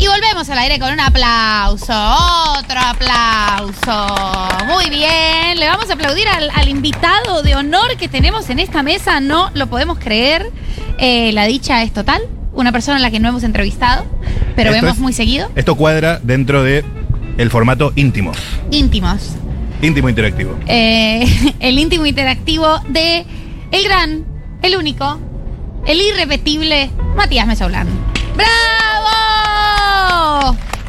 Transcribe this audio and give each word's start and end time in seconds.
Y 0.00 0.06
volvemos 0.06 0.48
al 0.48 0.58
aire 0.58 0.78
con 0.78 0.92
un 0.92 1.00
aplauso, 1.00 1.92
otro 2.58 2.78
aplauso. 2.80 4.06
Muy 4.66 4.88
bien, 4.90 5.58
le 5.58 5.66
vamos 5.66 5.90
a 5.90 5.94
aplaudir 5.94 6.28
al, 6.28 6.50
al 6.54 6.68
invitado 6.68 7.42
de 7.42 7.56
honor 7.56 7.96
que 7.96 8.06
tenemos 8.08 8.48
en 8.50 8.60
esta 8.60 8.82
mesa, 8.84 9.20
no 9.20 9.50
lo 9.54 9.66
podemos 9.66 9.98
creer. 9.98 10.50
Eh, 10.98 11.32
la 11.32 11.46
dicha 11.46 11.82
es 11.82 11.92
total, 11.92 12.22
una 12.52 12.70
persona 12.70 12.98
a 12.98 13.00
la 13.00 13.10
que 13.10 13.18
no 13.18 13.28
hemos 13.28 13.42
entrevistado, 13.42 14.06
pero 14.54 14.70
Esto 14.70 14.82
vemos 14.82 14.96
es- 14.98 15.02
muy 15.02 15.12
seguido. 15.12 15.50
Esto 15.56 15.74
cuadra 15.74 16.20
dentro 16.22 16.62
de 16.62 16.84
el 17.36 17.50
formato 17.50 17.92
íntimo. 17.96 18.32
Íntimos. 18.70 19.30
Íntimo 19.82 20.08
interactivo. 20.08 20.56
Eh, 20.66 21.54
el 21.60 21.76
íntimo 21.78 22.06
interactivo 22.06 22.80
de 22.88 23.26
el 23.72 23.84
gran, 23.84 24.24
el 24.62 24.76
único, 24.76 25.18
el 25.86 26.00
irrepetible 26.00 26.88
Matías 27.16 27.46
Mesoulán. 27.48 27.88
¡Bravo! 28.36 29.27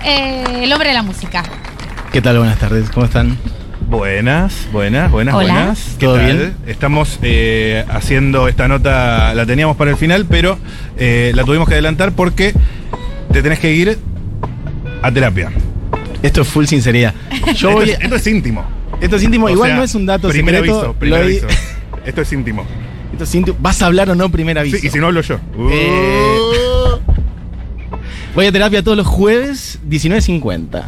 Eh, 0.04 0.64
el 0.64 0.72
hombre 0.74 0.90
de 0.90 0.96
la 0.96 1.04
música. 1.04 1.44
¿Qué 2.12 2.22
tal? 2.22 2.38
Buenas 2.38 2.58
tardes, 2.60 2.90
¿cómo 2.90 3.06
están? 3.06 3.38
Buenas, 3.88 4.68
buenas, 4.72 5.12
buenas, 5.12 5.34
Hola. 5.36 5.54
buenas. 5.54 5.96
¿Qué 6.00 6.06
¿Todo 6.06 6.16
tal? 6.18 6.26
bien? 6.26 6.56
Estamos 6.68 7.20
eh, 7.22 7.84
haciendo 7.90 8.48
esta 8.48 8.68
nota, 8.68 9.34
la 9.34 9.46
teníamos 9.46 9.76
para 9.78 9.92
el 9.92 9.98
final, 9.98 10.26
pero 10.30 10.58
eh, 10.98 11.32
la 11.36 11.44
tuvimos 11.44 11.68
que 11.68 11.74
adelantar 11.76 12.12
porque 12.14 12.54
te 13.32 13.42
tenés 13.42 13.60
que 13.60 13.74
ir 13.74 13.98
a 15.02 15.12
terapia. 15.12 15.52
Esto 16.22 16.42
es 16.42 16.48
full 16.48 16.66
sinceridad. 16.66 17.14
Yo 17.56 17.70
esto, 17.70 17.72
voy. 17.72 17.90
es, 17.92 18.00
esto 18.00 18.16
es 18.16 18.28
íntimo. 18.28 18.66
Esto 19.02 19.16
es 19.16 19.24
íntimo, 19.24 19.46
O 19.46 19.50
igual 19.50 19.70
sea, 19.70 19.78
no 19.78 19.84
es 19.84 19.96
un 19.96 20.06
dato 20.06 20.30
primer 20.30 20.56
secreto. 20.56 20.78
aviso, 20.80 20.94
primer 20.94 21.22
aviso. 21.24 21.48
Esto 22.06 22.22
es 22.22 22.34
íntimo. 22.34 22.66
Esto 23.12 23.24
es 23.24 23.36
íntimo. 23.36 23.58
¿Vas 23.62 23.82
a 23.82 23.86
hablar 23.86 24.10
o 24.10 24.16
no 24.16 24.30
primer 24.30 24.58
aviso? 24.58 24.78
Sí, 24.78 24.88
y 24.88 24.90
si 24.90 24.98
no 25.00 25.08
hablo 25.08 25.22
yo. 25.22 25.40
Eh, 25.72 26.38
Voy 28.40 28.48
a 28.48 28.54
terapia 28.54 28.82
todos 28.82 28.96
los 28.96 29.06
jueves, 29.06 29.80
19.50. 29.90 30.84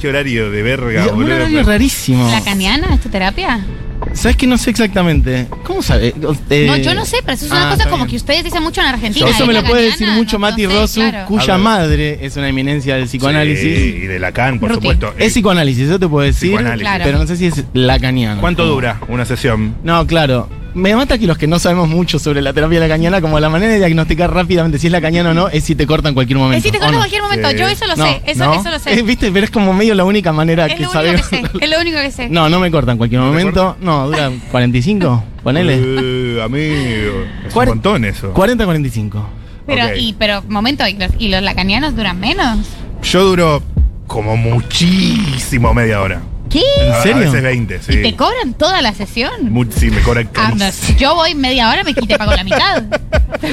Qué 0.00 0.08
horario 0.08 0.50
de 0.50 0.62
verga, 0.64 1.04
Es 1.04 1.12
un 1.12 1.18
boludo. 1.18 1.36
horario 1.36 1.62
rarísimo. 1.62 2.28
¿La 2.28 2.40
caniana 2.40 2.92
es 2.92 3.00
tu 3.00 3.08
terapia? 3.08 3.64
¿Sabes 4.14 4.36
que 4.36 4.48
no 4.48 4.58
sé 4.58 4.70
exactamente? 4.70 5.46
¿Cómo 5.62 5.80
sabes? 5.80 6.12
Eh, 6.50 6.66
no, 6.66 6.76
yo 6.76 6.96
no 6.96 7.04
sé, 7.04 7.18
pero 7.20 7.34
eso 7.34 7.44
es 7.44 7.52
una 7.52 7.68
ah, 7.68 7.70
cosa 7.76 7.84
como 7.84 7.98
bien. 7.98 8.08
que 8.10 8.16
ustedes 8.16 8.42
dicen 8.42 8.64
mucho 8.64 8.80
en 8.80 8.88
Argentina. 8.88 9.30
Eso 9.30 9.42
¿es 9.44 9.46
me 9.46 9.54
lo 9.54 9.62
puede 9.62 9.82
decir 9.92 10.08
mucho 10.08 10.38
No- 10.38 10.40
Mati 10.40 10.64
no 10.64 10.70
sé, 10.70 10.76
Rosu, 10.80 11.00
claro. 11.02 11.26
cuya 11.28 11.56
madre 11.56 12.18
es 12.20 12.36
una 12.36 12.48
eminencia 12.48 12.96
del 12.96 13.04
psicoanálisis. 13.04 13.62
Sí, 13.78 13.94
y 14.02 14.06
de 14.08 14.18
Lacan, 14.18 14.58
por 14.58 14.70
Ruti. 14.70 14.80
supuesto. 14.88 15.14
Es 15.18 15.32
psicoanálisis, 15.34 15.84
eso 15.84 16.00
te 16.00 16.08
puedo 16.08 16.26
decir. 16.26 16.56
Claro. 16.58 17.04
Pero 17.04 17.18
no 17.18 17.28
sé 17.28 17.36
si 17.36 17.46
es 17.46 17.62
lacaniano. 17.74 18.40
¿Cuánto 18.40 18.66
dura 18.66 18.98
una 19.06 19.24
sesión? 19.24 19.76
No, 19.84 20.04
claro. 20.04 20.48
Me 20.78 20.94
mata 20.94 21.18
que 21.18 21.26
los 21.26 21.36
que 21.36 21.46
no 21.46 21.58
sabemos 21.58 21.88
mucho 21.88 22.18
sobre 22.18 22.40
la 22.40 22.52
terapia 22.52 22.78
lacaniana, 22.80 23.20
como 23.20 23.38
la 23.40 23.48
manera 23.50 23.72
de 23.72 23.78
diagnosticar 23.78 24.32
rápidamente 24.32 24.78
si 24.78 24.86
es 24.86 24.92
lacaniana 24.92 25.30
o 25.30 25.34
no, 25.34 25.48
es 25.48 25.64
si 25.64 25.74
te 25.74 25.86
corta 25.86 26.08
en 26.08 26.14
cualquier 26.14 26.38
momento. 26.38 26.58
Es 26.58 26.62
si 26.62 26.70
te 26.70 26.78
¿o 26.78 26.80
corto 26.80 26.88
en 26.88 26.94
no? 26.94 27.00
cualquier 27.00 27.22
momento. 27.22 27.50
Sí. 27.50 27.56
Yo 27.56 27.66
eso 27.68 27.86
lo 27.86 27.96
No, 27.96 28.04
sé. 28.04 28.22
Eso, 28.26 28.44
¿no? 28.44 28.54
eso 28.54 28.70
lo 28.70 28.76
Eh, 28.76 28.80
sé. 28.80 29.02
Viste, 29.02 29.30
pero 29.32 29.44
es 29.44 29.50
como 29.50 29.72
medio 29.72 29.94
la 29.94 30.04
única 30.04 30.32
manera 30.32 30.66
Es 30.66 30.74
que 30.76 30.86
sabemos. 30.86 31.26
sé. 31.26 31.42
Es 31.60 31.68
lo 31.70 31.80
único 31.80 31.98
que 31.98 32.10
sé. 32.10 32.28
No, 32.28 32.48
no 32.48 32.60
me 32.60 32.70
corta 32.70 32.92
en 32.92 32.98
cualquier 32.98 33.20
¿No 33.20 33.26
te 33.26 33.38
momento. 33.38 33.76
No, 33.80 34.06
dura 34.06 34.30
45, 34.52 35.24
ponele. 35.42 35.74
Eh, 35.80 36.42
amigo. 36.42 37.24
Es 37.46 37.52
Cuare- 37.52 37.70
un 37.72 37.76
montón 37.78 38.04
eso. 38.04 38.32
40, 38.32 38.64
45. 38.64 39.28
Pero, 39.66 39.84
Ok. 39.84 39.90
y, 39.98 40.12
pero, 40.18 40.42
momento, 40.48 40.86
¿y 40.86 40.94
los, 40.94 41.10
y 41.18 41.28
los 41.28 41.42
lacanianos 41.42 41.96
duran 41.96 42.18
menos? 42.20 42.58
Yo 43.02 43.24
duro 43.24 43.62
como 44.06 44.36
muchísimo 44.36 45.74
media 45.74 46.00
hora. 46.00 46.20
¿Qué? 46.50 46.62
¿En 46.80 47.02
serio? 47.02 47.16
A 47.16 47.20
veces 47.26 47.42
20, 47.42 47.82
sí. 47.82 47.92
¿Y 47.92 48.02
te 48.02 48.16
cobran 48.16 48.54
toda 48.54 48.80
la 48.82 48.94
sesión? 48.94 49.52
Mu- 49.52 49.66
sí, 49.70 49.90
me 49.90 50.00
cobran 50.00 50.28
Ah, 50.34 50.52
yo 50.98 51.14
voy 51.14 51.34
media 51.34 51.70
hora, 51.70 51.84
me 51.84 51.94
quité 51.94 52.16
pago 52.16 52.32
la 52.34 52.44
mitad. 52.44 52.82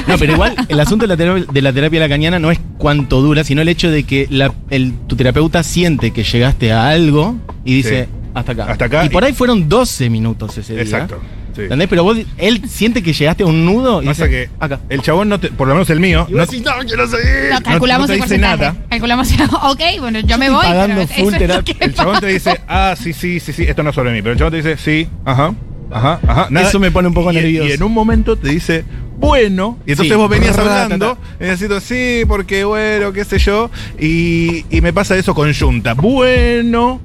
No, 0.07 0.17
pero 0.17 0.33
igual 0.33 0.55
el 0.69 0.79
asunto 0.79 1.03
de 1.03 1.09
la, 1.09 1.17
terapia, 1.17 1.45
de 1.51 1.61
la 1.61 1.73
terapia 1.73 1.99
lacaniana 1.99 2.39
no 2.39 2.51
es 2.51 2.59
cuánto 2.77 3.21
dura, 3.21 3.43
sino 3.43 3.61
el 3.61 3.67
hecho 3.69 3.89
de 3.91 4.03
que 4.03 4.27
la- 4.29 4.53
el- 4.69 4.93
tu 5.07 5.15
terapeuta 5.15 5.63
siente 5.63 6.11
que 6.11 6.23
llegaste 6.23 6.71
a 6.71 6.87
algo 6.89 7.35
y 7.63 7.75
dice 7.75 8.05
Sí. 8.05 8.09
hasta 8.33 8.51
acá. 8.53 8.65
Hasta 8.71 8.85
acá 8.85 9.05
Y 9.05 9.09
por 9.09 9.23
ahí 9.23 9.33
fueron 9.33 9.67
12 9.69 10.09
minutos 10.09 10.57
ese 10.57 10.73
día. 10.73 10.81
Exacto. 10.83 11.19
Sí. 11.55 11.61
¿Entendés? 11.63 11.87
Pero 11.89 12.03
vos, 12.03 12.17
él 12.37 12.61
siente 12.67 13.01
que 13.01 13.13
llegaste 13.13 13.43
a 13.43 13.45
un 13.47 13.65
nudo 13.65 14.01
y 14.03 14.05
Pasa 14.07 14.25
dice, 14.25 14.47
que 14.49 14.49
acá. 14.59 14.79
el 14.89 15.01
chabón 15.01 15.29
no 15.29 15.39
te, 15.39 15.49
por 15.49 15.67
lo 15.67 15.73
menos 15.75 15.89
el 15.89 15.99
mío, 15.99 16.25
Y 16.29 16.33
no, 16.33 16.41
decís, 16.45 16.61
no 16.63 16.71
quiero 16.85 17.07
seguir. 17.07 17.49
Lo 17.53 17.61
calculamos 17.61 18.07
no, 18.07 18.13
el 18.13 18.19
no 18.19 18.25
te 18.25 18.33
dice 18.33 18.41
nada. 18.41 18.75
Calculamos, 18.89 19.31
ok, 19.63 19.81
bueno, 19.99 20.19
yo, 20.19 20.37
me 20.37 20.45
estoy 20.45 20.55
voy. 20.57 20.65
pagando 20.65 20.95
pero 20.95 21.07
full 21.07 21.33
eso 21.33 21.59
es 21.65 21.75
El 21.79 21.93
chabón 21.93 22.19
te 22.19 22.27
dice, 22.27 22.61
ah, 22.67 22.95
sí, 23.01 23.13
sí, 23.13 23.39
sí, 23.39 23.53
sí, 23.53 23.63
esto 23.63 23.83
no 23.83 23.89
es 23.89 23.95
sobre 23.95 24.11
mí. 24.11 24.21
Pero 24.21 24.33
el 24.33 24.37
chabón 24.37 24.51
te 24.51 24.57
dice, 24.57 24.77
sí, 24.77 25.07
ajá, 25.25 25.53
ajá, 25.91 26.19
ajá. 26.27 26.61
Eso 26.61 26.79
me 26.79 26.91
pone 26.91 27.07
un 27.07 27.13
poco 27.13 27.31
y, 27.31 27.35
nervioso. 27.35 27.69
Y 27.69 27.71
en 27.71 27.83
un 27.83 27.93
momento 27.93 28.35
te 28.35 28.49
dice, 28.49 28.83
bueno. 29.17 29.79
Y 29.85 29.91
entonces 29.91 30.13
Sí. 30.13 30.17
vos 30.17 30.29
venías 30.29 30.57
hablando, 30.57 31.17
y 31.39 31.43
necesito, 31.43 31.79
sí, 31.79 32.23
porque 32.27 32.63
bueno, 32.65 33.13
qué 33.13 33.23
sé 33.25 33.39
yo. 33.39 33.69
Y, 33.99 34.65
y 34.69 34.81
me 34.81 34.91
pasa 34.93 35.15
eso 35.15 35.33
con 35.33 35.53
Junta. 35.53 35.93
Bueno. 35.93 37.01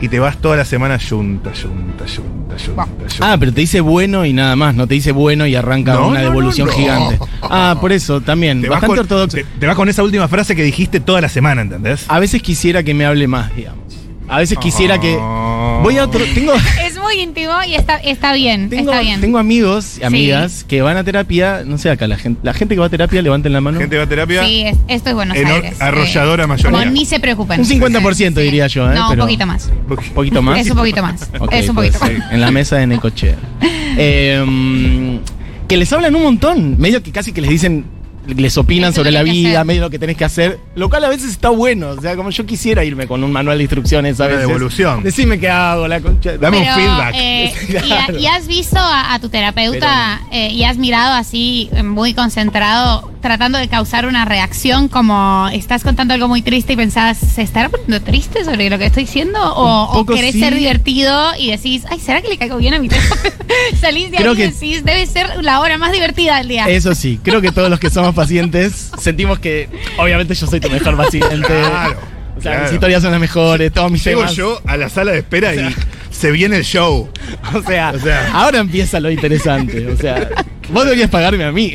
Y 0.00 0.08
te 0.08 0.18
vas 0.18 0.36
toda 0.38 0.56
la 0.56 0.64
semana 0.64 0.98
Junta, 0.98 1.50
Junta, 1.50 2.04
Junta, 2.04 2.54
Junta, 2.64 2.84
Junta. 3.08 3.14
Ah, 3.20 3.36
pero 3.38 3.52
te 3.52 3.60
dice 3.60 3.80
bueno 3.80 4.24
y 4.26 4.32
nada 4.32 4.56
más, 4.56 4.74
no 4.74 4.86
te 4.86 4.94
dice 4.94 5.12
bueno 5.12 5.46
y 5.46 5.54
arranca 5.54 5.94
No, 5.94 6.08
una 6.08 6.20
no, 6.20 6.24
devolución 6.26 6.66
no, 6.66 6.72
no. 6.72 6.78
gigante. 6.78 7.18
Ah, 7.42 7.76
por 7.80 7.92
eso 7.92 8.20
también, 8.20 8.62
te 8.62 8.68
vas, 8.68 8.80
bastante 8.80 8.96
con, 8.96 8.98
ortodoxo. 9.18 9.36
te, 9.36 9.44
te 9.44 9.66
vas 9.66 9.76
con 9.76 9.88
esa 9.88 10.02
última 10.02 10.26
frase 10.28 10.56
que 10.56 10.62
dijiste 10.64 10.98
toda 11.00 11.20
la 11.20 11.28
semana, 11.28 11.62
¿entendés? 11.62 12.06
A 12.08 12.18
veces 12.18 12.42
quisiera 12.42 12.82
que 12.82 12.94
me 12.94 13.04
hable 13.04 13.28
más, 13.28 13.54
digamos. 13.54 13.84
A 14.28 14.38
veces 14.38 14.56
quisiera 14.58 14.98
que 14.98 15.14
voy 15.16 15.98
a 15.98 16.04
otro 16.04 16.24
tengo 16.34 16.52
íntimo 17.14 17.52
y 17.66 17.74
está, 17.74 17.96
está 17.96 18.32
bien, 18.32 18.68
tengo, 18.68 18.90
está 18.90 19.02
bien. 19.02 19.20
tengo 19.20 19.38
amigos 19.38 19.98
y 20.00 20.04
amigas 20.04 20.64
que 20.64 20.82
van 20.82 20.96
a 20.96 21.04
terapia, 21.04 21.62
no 21.64 21.78
sé 21.78 21.90
acá 21.90 22.06
la 22.06 22.16
gente, 22.16 22.40
la 22.42 22.54
gente 22.54 22.74
que 22.74 22.80
va 22.80 22.86
a 22.86 22.90
terapia 22.90 23.22
levanten 23.22 23.52
la 23.52 23.60
mano. 23.60 23.78
Gente 23.78 23.96
va 23.96 24.04
a 24.04 24.08
terapia. 24.08 24.44
Sí, 24.44 24.62
es- 24.62 24.76
esto 24.88 25.10
es 25.10 25.14
Buenos 25.14 25.36
Aires. 25.36 25.80
arrolladora 25.80 26.44
eh, 26.44 26.46
mayoría. 26.46 26.70
Como 26.78 26.84
ni 26.90 27.04
se 27.06 27.20
preocupen. 27.20 27.60
Un 27.60 27.66
50% 27.66 28.34
diría 28.34 28.66
yo, 28.66 28.90
¿eh? 28.90 28.94
No, 28.94 29.10
un 29.10 29.18
poquito 29.18 29.46
más. 29.46 29.70
Un 29.88 29.96
poquito 30.14 30.42
más. 30.42 30.60
Es 30.60 30.70
un 30.70 30.76
poquito 30.76 31.02
más. 31.02 31.22
Es 31.52 31.68
un 31.68 31.74
pues, 31.74 31.96
poquito 31.96 31.98
más. 32.00 32.08
sí, 32.10 32.16
En 32.32 32.40
la 32.40 32.50
mesa 32.50 32.76
de 32.76 32.86
Necochea. 32.86 33.36
Eh, 33.96 35.20
que 35.68 35.76
les 35.76 35.92
hablan 35.92 36.16
un 36.16 36.22
montón. 36.24 36.76
Medio 36.78 37.00
que 37.02 37.12
casi 37.12 37.32
que 37.32 37.40
les 37.40 37.50
dicen, 37.50 37.84
les 38.26 38.56
opinan 38.58 38.92
sobre 38.92 39.10
la 39.10 39.22
vida, 39.22 39.64
medio 39.64 39.82
lo 39.82 39.90
que 39.90 39.98
tenés 39.98 40.16
que 40.16 40.24
hacer. 40.24 40.58
Lo 40.74 40.88
cual 40.88 41.04
a 41.04 41.08
veces 41.08 41.30
está 41.30 41.50
bueno. 41.50 41.90
O 41.90 42.00
sea, 42.00 42.16
como 42.16 42.30
yo 42.30 42.46
quisiera 42.46 42.84
irme 42.84 43.06
con 43.06 43.22
un 43.24 43.32
manual 43.32 43.58
de 43.58 43.64
instrucciones 43.64 44.20
a 44.20 44.26
veces. 44.26 44.46
devolución. 44.46 45.02
Decime 45.02 45.38
qué 45.38 45.48
hago, 45.48 45.86
la 45.88 46.00
concha. 46.00 46.36
Dame 46.38 46.58
un 46.58 46.64
feedback. 46.64 47.14
eh, 47.14 47.52
y, 47.68 47.72
Claro. 47.72 48.18
y 48.18 48.26
has 48.26 48.46
visto 48.46 48.78
a, 48.78 49.14
a 49.14 49.18
tu 49.18 49.28
terapeuta 49.28 50.20
eh, 50.32 50.50
y 50.50 50.64
has 50.64 50.76
mirado 50.78 51.14
así, 51.14 51.68
eh, 51.72 51.82
muy 51.82 52.14
concentrado, 52.14 53.10
tratando 53.24 53.56
de 53.58 53.68
causar 53.68 54.04
una 54.06 54.26
reacción 54.26 54.88
como 54.88 55.48
estás 55.50 55.82
contando 55.82 56.12
algo 56.12 56.28
muy 56.28 56.42
triste 56.42 56.74
y 56.74 56.76
pensás, 56.76 57.16
¿se 57.16 57.40
estará 57.40 57.70
poniendo 57.70 58.02
triste 58.02 58.44
sobre 58.44 58.68
lo 58.68 58.78
que 58.78 58.84
estoy 58.84 59.04
diciendo? 59.04 59.38
O, 59.54 59.98
o 59.98 60.04
querés 60.04 60.32
sí. 60.32 60.40
ser 60.40 60.54
divertido 60.54 61.30
y 61.38 61.50
decís, 61.50 61.84
ay, 61.88 61.98
¿será 62.00 62.20
que 62.20 62.28
le 62.28 62.36
caigo 62.36 62.58
bien 62.58 62.74
a 62.74 62.78
mi 62.78 62.88
terapeuta? 62.90 63.30
Salís 63.80 64.10
de 64.10 64.18
Creo 64.18 64.32
ahí 64.32 64.34
y 64.34 64.40
que- 64.42 64.50
decís, 64.52 64.84
debe 64.84 65.06
ser 65.06 65.42
la 65.42 65.60
hora 65.60 65.78
más 65.78 65.90
divertida 65.92 66.36
del 66.36 66.48
día. 66.48 66.66
Eso 66.68 66.94
sí, 66.94 67.18
creo 67.22 67.40
que 67.40 67.50
todos 67.50 67.70
los 67.70 67.80
que 67.80 67.88
somos 67.88 68.14
pacientes 68.14 68.90
sentimos 69.00 69.38
que, 69.38 69.70
obviamente, 69.96 70.34
yo 70.34 70.46
soy 70.46 70.60
tu 70.60 70.68
mejor 70.68 70.94
paciente. 70.96 71.38
Claro, 71.46 71.96
O 72.36 72.40
sea, 72.42 72.52
claro. 72.52 72.62
mis 72.64 72.72
historias 72.74 73.02
son 73.02 73.10
las 73.12 73.20
mejores, 73.20 73.72
todos 73.72 73.90
mis 73.90 74.04
Llego 74.04 74.20
temas. 74.20 74.36
yo 74.36 74.60
a 74.66 74.76
la 74.76 74.90
sala 74.90 75.12
de 75.12 75.18
espera 75.20 75.54
y 75.54 75.74
se 76.10 76.30
viene 76.30 76.56
el 76.58 76.64
show. 76.64 77.08
O 77.54 77.62
sea, 77.62 77.92
O 77.94 77.98
sea. 77.98 78.30
ahora 78.34 78.58
empieza 78.58 79.00
lo 79.00 79.10
interesante. 79.10 79.86
O 79.88 79.96
sea, 79.96 80.28
vos 80.70 80.84
deberías 80.84 81.08
pagarme 81.08 81.44
a 81.44 81.52
mí. 81.52 81.72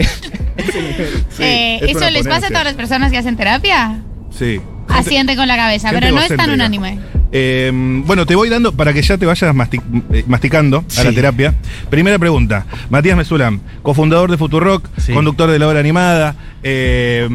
Sí, 0.65 1.43
Eh, 1.43 1.79
es 1.83 1.95
¿Eso 1.95 2.09
les 2.09 2.27
pasa 2.27 2.47
a 2.47 2.49
todas 2.49 2.63
las 2.65 2.73
personas 2.73 3.11
que 3.11 3.17
hacen 3.17 3.35
terapia? 3.37 3.99
Sí. 4.31 4.59
Asiente 4.87 5.35
con 5.35 5.47
la 5.47 5.55
cabeza, 5.55 5.89
gente 5.89 6.07
pero 6.07 6.15
no 6.15 6.21
es 6.21 6.35
tan 6.35 6.49
unánime. 6.49 6.99
Eh, 7.31 7.71
bueno, 8.05 8.25
te 8.25 8.35
voy 8.35 8.49
dando 8.49 8.71
para 8.71 8.91
que 8.91 9.01
ya 9.03 9.17
te 9.17 9.25
vayas 9.27 9.53
eh, 9.53 10.23
masticando 10.27 10.83
a 10.97 11.03
la 11.03 11.11
terapia. 11.11 11.53
Primera 11.89 12.17
pregunta. 12.17 12.65
Matías 12.89 13.15
Mesulam, 13.15 13.59
cofundador 13.83 14.31
de 14.31 14.37
Futurock, 14.37 14.87
Sí. 14.97 15.13
conductor 15.13 15.49
de 15.51 15.59
la 15.59 15.67
obra 15.67 15.79
animada, 15.79 16.35
eh, 16.63 17.27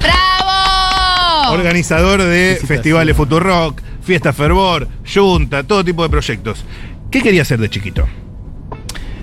¡Bravo! 0.00 1.52
organizador 1.52 2.22
de 2.22 2.58
festivales 2.66 3.16
Futurock, 3.16 3.80
Fiesta 4.02 4.32
Fervor, 4.32 4.88
Junta, 5.12 5.62
todo 5.64 5.84
tipo 5.84 6.02
de 6.02 6.10
proyectos. 6.10 6.64
¿Qué 7.10 7.22
quería 7.22 7.42
hacer 7.42 7.58
de 7.58 7.70
chiquito? 7.70 8.06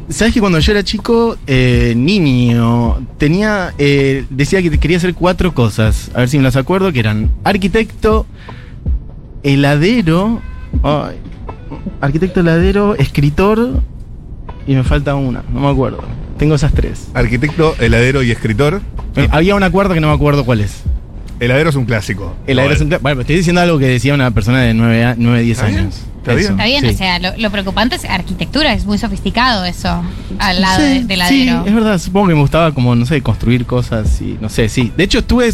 Sabes 0.10 0.34
que 0.36 0.40
cuando 0.40 0.60
yo 0.60 0.72
era 0.72 0.84
chico, 0.84 1.36
eh, 1.48 1.94
niño, 1.98 3.06
tenía, 3.18 3.74
eh, 3.80 4.25
decía 4.30 4.62
que 4.62 4.69
quería 4.78 4.98
hacer 4.98 5.16
cuatro 5.16 5.54
cosas. 5.54 6.12
A 6.13 6.19
ver 6.19 6.30
si 6.30 6.38
me 6.38 6.44
las 6.44 6.56
acuerdo, 6.56 6.94
que 6.94 7.00
eran 7.00 7.31
arquitecto, 7.44 8.28
heladero, 9.44 10.42
ay, 10.84 11.16
arquitecto, 12.02 12.42
heladero, 12.42 12.96
escritor 12.96 13.81
y 14.68 14.75
me 14.75 14.84
falta 14.84 15.16
una, 15.16 15.44
no 15.52 15.62
me 15.62 15.69
acuerdo. 15.69 16.04
Tengo 16.38 16.56
esas 16.56 16.74
tres. 16.74 17.07
Arquitecto, 17.13 17.75
heladero 17.80 18.22
y 18.22 18.31
escritor. 18.31 18.81
Eh, 19.16 19.28
Había 19.31 19.56
una 19.56 19.72
cuarta 19.72 19.94
que 19.94 20.02
no 20.02 20.07
me 20.10 20.13
acuerdo 20.13 20.44
cuál 20.46 20.62
es. 20.62 20.84
Heladero 21.40 21.69
es 21.69 21.75
un 21.75 21.86
clásico. 21.86 22.36
Heladero 22.46 22.74
es 22.75 22.81
un 22.81 22.90
cla- 22.90 23.00
Bueno, 23.02 23.16
pero 23.16 23.22
estoy 23.22 23.36
diciendo 23.38 23.62
algo 23.62 23.78
que 23.80 23.88
decía 23.88 24.13
una 24.13 24.31
persona 24.31 24.62
de 24.62 24.74
9, 24.74 25.16
9 25.18 25.42
10 25.42 25.57
¿Está 25.57 25.68
bien? 25.69 25.80
años. 25.80 26.02
¿Está 26.25 26.33
bien? 26.36 26.51
Está 26.51 26.66
bien, 26.66 26.81
sí. 26.81 26.89
o 26.89 26.98
sea, 26.98 27.19
lo, 27.19 27.38
lo 27.38 27.51
preocupante 27.51 27.95
es 27.95 28.06
arquitectura, 28.06 28.74
es 28.74 28.86
muy 28.86 28.98
sofisticado 28.98 29.63
eso, 29.66 30.01
al 30.39 30.62
lado 30.62 30.77
Sí, 30.80 30.83
de, 30.83 31.04
del 31.06 31.22
sí, 31.27 31.45
ladero. 31.45 31.63
es 31.68 31.74
verdad, 31.75 31.98
supongo 32.00 32.27
que 32.30 32.33
me 32.33 32.42
gustaba 32.42 32.74
como, 32.74 32.95
no 32.95 33.06
sé, 33.06 33.22
construir 33.22 33.66
cosas 33.66 34.22
y 34.22 34.38
no 34.42 34.50
sé, 34.50 34.68
sí. 34.69 34.92
De 34.98 35.04
hecho, 35.04 35.19
estuve 35.19 35.54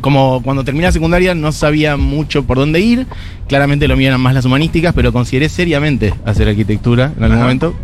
como 0.00 0.42
cuando 0.42 0.62
terminé 0.64 0.86
la 0.86 0.92
secundaria 0.92 1.34
no 1.34 1.52
sabía 1.52 1.96
mucho 1.96 2.44
por 2.44 2.58
dónde 2.58 2.80
ir. 2.80 3.06
Claramente 3.48 3.88
lo 3.88 3.96
mío 3.96 4.08
eran 4.08 4.20
más 4.20 4.34
las 4.34 4.44
humanísticas, 4.44 4.92
pero 4.94 5.12
consideré 5.12 5.48
seriamente 5.48 6.12
hacer 6.24 6.48
arquitectura 6.48 7.12
en 7.16 7.22
algún 7.24 7.36
Ajá. 7.38 7.44
momento. 7.44 7.74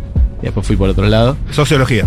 Y 0.41 0.45
después 0.45 0.65
fui 0.67 0.75
por 0.75 0.89
otro 0.89 1.07
lado. 1.07 1.37
Sociología. 1.51 2.05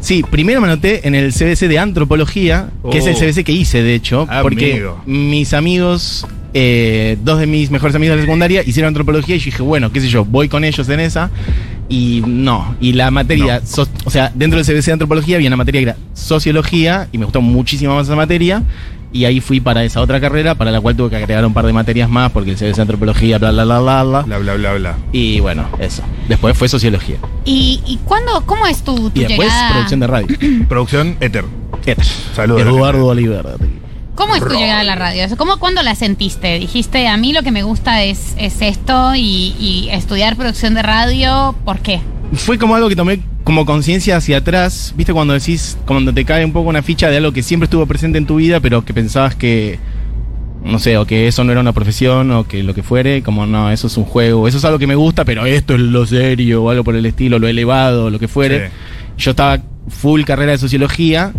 Sí, 0.00 0.22
primero 0.30 0.60
me 0.60 0.68
anoté 0.68 1.08
en 1.08 1.14
el 1.16 1.32
CBC 1.32 1.66
de 1.66 1.78
antropología, 1.80 2.68
que 2.90 2.98
es 2.98 3.06
el 3.06 3.14
Oh. 3.16 3.18
CBC 3.18 3.42
que 3.44 3.52
hice, 3.52 3.82
de 3.82 3.94
hecho, 3.96 4.28
porque 4.42 4.72
Amigo. 4.74 5.02
mis 5.06 5.52
amigos, 5.54 6.24
eh, 6.54 7.16
dos 7.22 7.38
de 7.40 7.46
mis 7.46 7.70
mejores 7.70 7.94
amigos 7.96 8.14
de 8.16 8.22
la 8.22 8.26
secundaria, 8.26 8.62
hicieron 8.64 8.88
antropología 8.88 9.36
y 9.36 9.38
yo 9.38 9.44
dije, 9.46 9.62
bueno, 9.62 9.92
qué 9.92 10.00
sé 10.00 10.08
yo, 10.08 10.24
voy 10.24 10.48
con 10.48 10.64
ellos 10.64 10.88
en 10.88 11.00
esa. 11.00 11.30
Y 11.90 12.22
no, 12.26 12.76
y 12.80 12.92
la 12.92 13.10
materia, 13.10 13.62
so- 13.64 13.88
o 14.04 14.10
sea, 14.10 14.30
dentro 14.34 14.58
del 14.62 14.66
CBC 14.66 14.86
de 14.86 14.92
antropología 14.92 15.36
había 15.36 15.48
una 15.48 15.56
materia 15.56 15.80
que 15.80 15.84
era 15.90 15.96
sociología 16.12 17.08
y 17.12 17.18
me 17.18 17.24
gustó 17.24 17.40
muchísimo 17.40 17.94
más 17.94 18.06
esa 18.06 18.16
materia. 18.16 18.62
Y 19.10 19.24
ahí 19.24 19.40
fui 19.40 19.58
para 19.58 19.82
esa 19.84 20.02
otra 20.02 20.20
carrera, 20.20 20.54
para 20.54 20.70
la 20.70 20.82
cual 20.82 20.94
tuve 20.94 21.08
que 21.08 21.16
agregar 21.16 21.42
un 21.46 21.54
par 21.54 21.64
de 21.64 21.72
materias 21.72 22.10
más, 22.10 22.30
porque 22.30 22.50
el 22.50 22.56
CBC 22.58 22.76
de 22.76 22.82
antropología, 22.82 23.38
bla, 23.38 23.52
bla, 23.52 23.64
bla, 23.64 23.78
bla, 23.80 24.02
bla. 24.04 24.20
Bla, 24.22 24.38
bla, 24.38 24.54
bla, 24.54 24.74
bla. 24.74 24.96
Y 25.12 25.40
bueno, 25.40 25.66
eso. 25.80 26.02
Después 26.28 26.58
fue 26.58 26.68
sociología. 26.68 27.16
¿Y, 27.46 27.80
y 27.86 27.98
cuándo, 28.04 28.42
cómo 28.44 28.66
es 28.66 28.82
tu, 28.82 29.08
tu 29.08 29.18
Y 29.18 29.24
después 29.24 29.48
llegada? 29.48 29.70
producción 29.72 30.00
de 30.00 30.06
radio. 30.08 30.26
Producción 30.68 31.16
Ether. 31.20 31.44
Éter. 31.86 32.04
Saludos. 32.34 32.60
Eduardo 32.60 33.06
Oliver. 33.06 33.46
¿Cómo 34.18 34.34
es 34.34 34.42
tu 34.42 34.50
llegada 34.50 34.80
a 34.80 34.84
la 34.84 34.96
radio? 34.96 35.24
¿Cómo, 35.36 35.60
¿Cuándo 35.60 35.80
la 35.84 35.94
sentiste? 35.94 36.58
Dijiste, 36.58 37.06
a 37.06 37.16
mí 37.16 37.32
lo 37.32 37.44
que 37.44 37.52
me 37.52 37.62
gusta 37.62 38.02
es, 38.02 38.34
es 38.36 38.60
esto 38.62 39.14
y, 39.14 39.54
y 39.60 39.88
estudiar 39.92 40.34
producción 40.34 40.74
de 40.74 40.82
radio. 40.82 41.54
¿Por 41.64 41.78
qué? 41.78 42.00
Fue 42.32 42.58
como 42.58 42.74
algo 42.74 42.88
que 42.88 42.96
tomé 42.96 43.20
como 43.44 43.64
conciencia 43.64 44.16
hacia 44.16 44.38
atrás. 44.38 44.92
¿Viste 44.96 45.12
cuando 45.12 45.34
decís, 45.34 45.78
cuando 45.86 46.12
te 46.12 46.24
cae 46.24 46.44
un 46.44 46.52
poco 46.52 46.68
una 46.68 46.82
ficha 46.82 47.10
de 47.10 47.18
algo 47.18 47.30
que 47.30 47.44
siempre 47.44 47.66
estuvo 47.66 47.86
presente 47.86 48.18
en 48.18 48.26
tu 48.26 48.36
vida, 48.36 48.58
pero 48.58 48.84
que 48.84 48.92
pensabas 48.92 49.36
que, 49.36 49.78
no 50.64 50.80
sé, 50.80 50.98
o 50.98 51.06
que 51.06 51.28
eso 51.28 51.44
no 51.44 51.52
era 51.52 51.60
una 51.60 51.72
profesión, 51.72 52.32
o 52.32 52.48
que 52.48 52.64
lo 52.64 52.74
que 52.74 52.82
fuere, 52.82 53.22
como 53.22 53.46
no, 53.46 53.70
eso 53.70 53.86
es 53.86 53.96
un 53.96 54.04
juego, 54.04 54.48
eso 54.48 54.58
es 54.58 54.64
algo 54.64 54.80
que 54.80 54.88
me 54.88 54.96
gusta, 54.96 55.24
pero 55.24 55.46
esto 55.46 55.74
es 55.74 55.80
lo 55.80 56.04
serio, 56.06 56.64
o 56.64 56.70
algo 56.70 56.82
por 56.82 56.96
el 56.96 57.06
estilo, 57.06 57.38
lo 57.38 57.46
elevado, 57.46 58.10
lo 58.10 58.18
que 58.18 58.26
fuere. 58.26 58.66
Sí. 58.66 58.74
Yo 59.18 59.30
estaba 59.30 59.60
full 59.88 60.24
carrera 60.24 60.52
de 60.52 60.58
sociología 60.58 61.32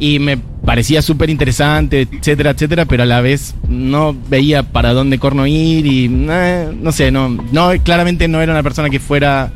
y 0.00 0.18
me 0.18 0.38
parecía 0.64 1.02
súper 1.02 1.30
interesante, 1.30 2.08
etcétera, 2.10 2.50
etcétera, 2.50 2.84
pero 2.86 3.02
a 3.02 3.06
la 3.06 3.20
vez 3.20 3.54
no 3.68 4.16
veía 4.28 4.62
para 4.62 4.92
dónde 4.92 5.18
corno 5.18 5.46
ir 5.46 5.86
y 5.86 6.06
eh, 6.30 6.68
no 6.80 6.92
sé, 6.92 7.10
no, 7.10 7.28
no, 7.28 7.70
claramente 7.82 8.28
no 8.28 8.40
era 8.40 8.52
una 8.52 8.62
persona 8.62 8.90
que 8.90 9.00
fuera 9.00 9.52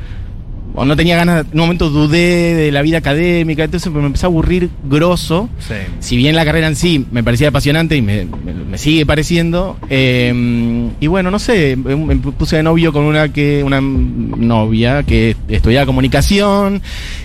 o 0.75 0.85
no 0.85 0.97
tenía 0.97 1.17
ganas, 1.17 1.44
en 1.47 1.55
un 1.55 1.61
momento 1.61 1.91
dudé 1.91 2.55
de 2.55 2.70
la 2.73 2.82
vida 2.82 2.99
académica, 2.99 3.65
entonces 3.65 3.93
me 3.93 4.05
empecé 4.05 4.26
a 4.26 4.29
aburrir 4.29 4.70
grosso. 4.85 5.49
Sí. 5.59 5.75
Si 6.00 6.17
bien 6.17 6.37
la 6.37 6.44
carrera 6.44 6.69
en 6.69 6.76
sí 6.76 7.05
me 7.11 7.23
parecía 7.25 7.49
apasionante 7.49 7.97
y 7.97 8.03
me, 8.03 8.25
me- 8.44 8.55
me 8.55 8.79
sigue 8.79 9.05
pareciendo, 9.06 9.76
eh, 9.91 10.88
y 11.00 11.06
bueno, 11.06 11.31
no 11.31 11.38
sé, 11.38 11.76
me 11.76 12.17
puse 12.17 12.56
de 12.56 12.62
novio 12.62 12.93
con 12.93 13.05
una 13.05 13.32
que 13.32 13.62
una 13.65 13.81
novia 13.81 15.03
que 15.03 15.37
estudiaba 15.49 15.87
comunicación 15.87 16.81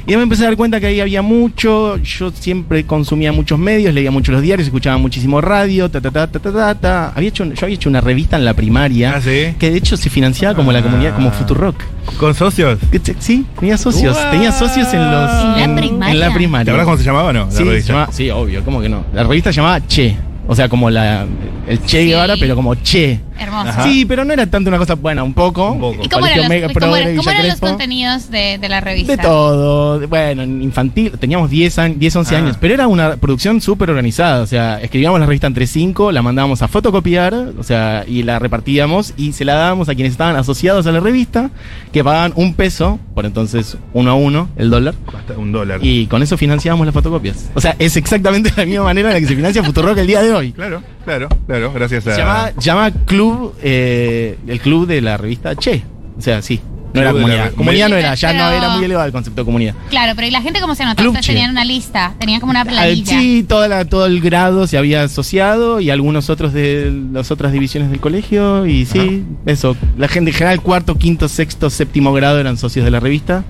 y 0.07 0.15
me 0.15 0.23
empecé 0.23 0.43
a 0.43 0.45
dar 0.47 0.57
cuenta 0.57 0.79
que 0.79 0.87
ahí 0.87 0.99
había 0.99 1.21
mucho, 1.21 1.97
yo 1.97 2.31
siempre 2.31 2.85
consumía 2.85 3.31
muchos 3.31 3.59
medios, 3.59 3.93
leía 3.93 4.11
mucho 4.11 4.31
los 4.31 4.41
diarios, 4.41 4.67
escuchaba 4.67 4.97
muchísimo 4.97 5.41
radio, 5.41 5.89
ta 5.89 6.01
ta 6.01 6.11
ta 6.11 6.27
ta 6.27 6.39
ta 6.39 6.51
ta, 6.51 6.75
ta. 6.75 7.13
Había 7.15 7.29
hecho, 7.29 7.45
yo 7.45 7.65
había 7.65 7.75
hecho 7.75 7.89
una 7.89 8.01
revista 8.01 8.37
en 8.37 8.45
la 8.45 8.53
primaria 8.53 9.13
Ah, 9.15 9.21
sí. 9.21 9.53
que 9.59 9.71
de 9.71 9.77
hecho 9.77 9.95
se 9.97 10.09
financiaba 10.09 10.55
como 10.55 10.71
la 10.71 10.81
comunidad, 10.81 11.13
como 11.15 11.29
Ah. 11.29 11.31
Futurock. 11.31 11.75
¿Con 12.19 12.33
socios? 12.35 12.79
Te- 12.91 13.15
Sí, 13.19 13.45
tenía 13.59 13.77
socios. 13.77 14.15
Wow. 14.21 14.31
Tenía 14.31 14.51
socios 14.51 14.93
en 14.93 15.11
los. 15.11 15.57
¿En 15.57 15.75
la 15.75 15.81
primaria? 15.81 16.13
En 16.13 16.19
la 16.19 16.27
¿Te 16.29 16.33
primaria. 16.33 16.71
acuerdas 16.73 16.85
cómo 16.85 16.97
se 16.97 17.03
llamaba 17.03 17.29
o 17.29 17.33
no? 17.33 17.45
La 17.45 17.51
Sí, 17.51 17.63
revista. 17.63 17.93
llamaba- 17.93 18.11
sí, 18.11 18.29
obvio, 18.29 18.63
¿cómo 18.63 18.81
que 18.81 18.89
no? 18.89 19.03
La 19.13 19.23
revista 19.23 19.51
se 19.51 19.57
llamaba 19.57 19.85
Che. 19.87 20.15
O 20.47 20.55
sea, 20.55 20.67
como 20.67 20.89
la, 20.89 21.25
el 21.67 21.81
Che 21.85 22.01
Sí. 22.01 22.07
Guevara, 22.07 22.35
pero 22.39 22.55
como 22.55 22.75
Che. 22.75 23.19
Hermoso. 23.39 23.69
Ajá. 23.69 23.83
Sí, 23.83 24.05
pero 24.05 24.23
no 24.25 24.33
era 24.33 24.45
tanto 24.47 24.69
una 24.69 24.77
cosa 24.77 24.95
buena, 24.95 25.23
un 25.23 25.33
poco. 25.33 25.71
Un 25.71 25.79
poco. 25.79 26.03
¿Y 26.03 26.07
cómo 26.09 26.21
Colegio 26.21 26.41
eran, 26.41 26.49
Mega 26.49 26.67
los, 26.67 26.73
Progre, 26.73 26.89
cómo 26.91 26.95
era- 26.97 27.05
cómo 27.17 27.21
Villa 27.21 27.31
eran 27.31 27.47
los 27.47 27.59
Crespo. 27.59 27.67
contenidos 27.67 28.31
de, 28.31 28.57
de 28.59 28.69
la 28.69 28.81
revista? 28.81 29.15
De 29.15 29.21
todo, 29.21 29.99
de- 29.99 30.05
bueno, 30.05 30.43
en 30.43 30.61
infantil, 30.61 31.11
teníamos 31.19 31.49
10, 31.49 31.79
años, 31.79 31.99
10 31.99 32.15
11 32.15 32.35
Ah. 32.35 32.39
años, 32.39 32.57
pero 32.59 32.73
era 32.73 32.87
una 32.87 33.15
producción 33.17 33.61
súper 33.61 33.89
organizada, 33.89 34.41
o 34.41 34.47
sea, 34.47 34.79
escribíamos 34.81 35.19
la 35.19 35.25
revista 35.25 35.47
entre 35.47 35.67
5, 35.67 36.11
la 36.11 36.21
mandábamos 36.21 36.61
a 36.61 36.67
fotocopiar, 36.67 37.33
o 37.57 37.63
sea, 37.63 38.03
y 38.07 38.23
la 38.23 38.39
repartíamos 38.39 39.13
y 39.17 39.33
se 39.33 39.45
la 39.45 39.55
dábamos 39.55 39.89
a 39.89 39.95
quienes 39.95 40.11
estaban 40.11 40.35
asociados 40.35 40.85
a 40.87 40.91
la 40.91 40.99
revista, 40.99 41.49
que 41.91 42.03
pagaban 42.03 42.33
un 42.35 42.53
peso, 42.53 42.99
por 43.15 43.25
entonces 43.25 43.77
uno 43.93 44.11
a 44.11 44.13
uno, 44.15 44.49
el 44.55 44.69
dólar, 44.69 44.95
Basta, 45.11 45.33
un 45.37 45.51
dólar. 45.51 45.79
y 45.81 46.07
con 46.07 46.21
eso 46.23 46.37
financiábamos 46.37 46.85
las 46.85 46.93
fotocopias. 46.93 47.49
O 47.55 47.61
sea, 47.61 47.75
es 47.79 47.95
exactamente 47.97 48.51
la 48.55 48.65
misma 48.65 48.83
manera 48.85 49.09
en 49.09 49.13
la 49.15 49.19
que 49.19 49.27
se 49.27 49.35
financia 49.35 49.63
Futurock 49.63 49.97
el 49.97 50.07
día 50.07 50.21
de 50.21 50.31
hoy. 50.33 50.51
Claro, 50.51 50.81
claro, 51.05 51.29
claro. 51.47 51.71
Gracias 51.73 52.07
a. 52.07 52.11
Se 52.15 52.21
llama, 52.21 52.51
llama 52.59 52.91
Club, 53.05 53.55
eh, 53.61 54.37
el 54.47 54.59
club 54.59 54.87
de 54.87 55.01
la 55.01 55.17
revista 55.17 55.55
Che. 55.55 55.83
O 56.17 56.21
sea, 56.21 56.41
sí. 56.41 56.59
No 56.93 57.01
era 57.01 57.11
comunidad. 57.11 57.51
Comunidad 57.53 57.89
no 57.89 57.95
era, 57.95 58.13
ya 58.13 58.27
Pero- 58.29 58.43
no 58.43 58.51
era 58.51 58.69
muy 58.69 58.85
elevado 58.85 59.07
el 59.07 59.11
concepto 59.11 59.41
de 59.41 59.45
comunidad. 59.45 59.73
Claro, 59.89 60.13
pero 60.15 60.27
¿y 60.27 60.29
la 60.31 60.43
gente 60.43 60.61
cómo 60.61 60.75
se 60.75 60.83
anotó? 60.83 61.01
Ustedes 61.07 61.25
tenían 61.25 61.49
una 61.49 61.65
lista, 61.65 62.13
tenían 62.19 62.39
como 62.39 62.51
una 62.51 62.61
Al- 62.61 62.67
planilla. 62.67 63.19
sí, 63.19 63.43
toda 63.49 63.67
la, 63.67 63.85
todo 63.85 64.05
el 64.05 64.21
grado 64.21 64.67
se 64.67 64.77
había 64.77 65.01
asociado 65.01 65.79
y 65.79 65.89
algunos 65.89 66.29
otros 66.29 66.53
de 66.53 66.93
las 67.11 67.31
otras 67.31 67.51
divisiones 67.51 67.89
del 67.89 67.99
colegio. 67.99 68.67
Y 68.67 68.85
sí, 68.85 69.23
eso. 69.47 69.75
La 69.97 70.07
gente 70.07 70.29
en 70.29 70.37
general, 70.37 70.61
cuarto, 70.61 70.93
quinto, 70.95 71.27
sexto, 71.27 71.71
séptimo 71.71 72.13
grado 72.13 72.39
eran 72.39 72.57
socios 72.57 72.85
de 72.85 72.91
la 72.91 72.99
revista. 72.99 73.43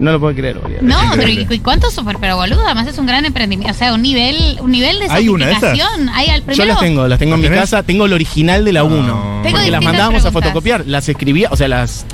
No 0.00 0.12
lo 0.12 0.18
puedo 0.18 0.34
creer, 0.34 0.58
María. 0.62 0.78
No, 0.80 0.96
pero 1.14 1.28
¿y, 1.28 1.58
cuánto 1.58 1.90
super, 1.90 2.16
pero 2.18 2.34
boludo, 2.36 2.64
además 2.64 2.86
es 2.86 2.96
un 2.96 3.04
gran 3.04 3.26
emprendimiento, 3.26 3.70
o 3.70 3.78
sea, 3.78 3.92
un 3.92 4.00
nivel, 4.00 4.56
un 4.60 4.70
nivel 4.70 4.98
de 4.98 5.06
¿Hay 5.10 5.28
una 5.28 5.44
de 5.44 5.52
esas? 5.52 5.70
sofisticación. 5.72 6.08
Hay 6.08 6.28
al 6.30 6.46
Yo 6.46 6.64
las 6.64 6.80
tengo, 6.80 7.06
las 7.06 7.18
tengo 7.18 7.34
en 7.34 7.42
mi 7.42 7.48
casa. 7.50 7.82
Tengo 7.82 8.06
el 8.06 8.14
original 8.14 8.64
de 8.64 8.72
la 8.72 8.82
1. 8.82 8.96
Tengo 8.96 9.12
porque 9.12 9.52
las 9.52 9.64
distintas 9.64 9.84
mandábamos 9.84 10.20
a 10.20 10.30
preguntas. 10.30 10.48
fotocopiar. 10.48 10.86
Las 10.86 11.08
escribía, 11.08 11.48
o 11.50 11.56
sea, 11.56 11.68
las. 11.68 12.06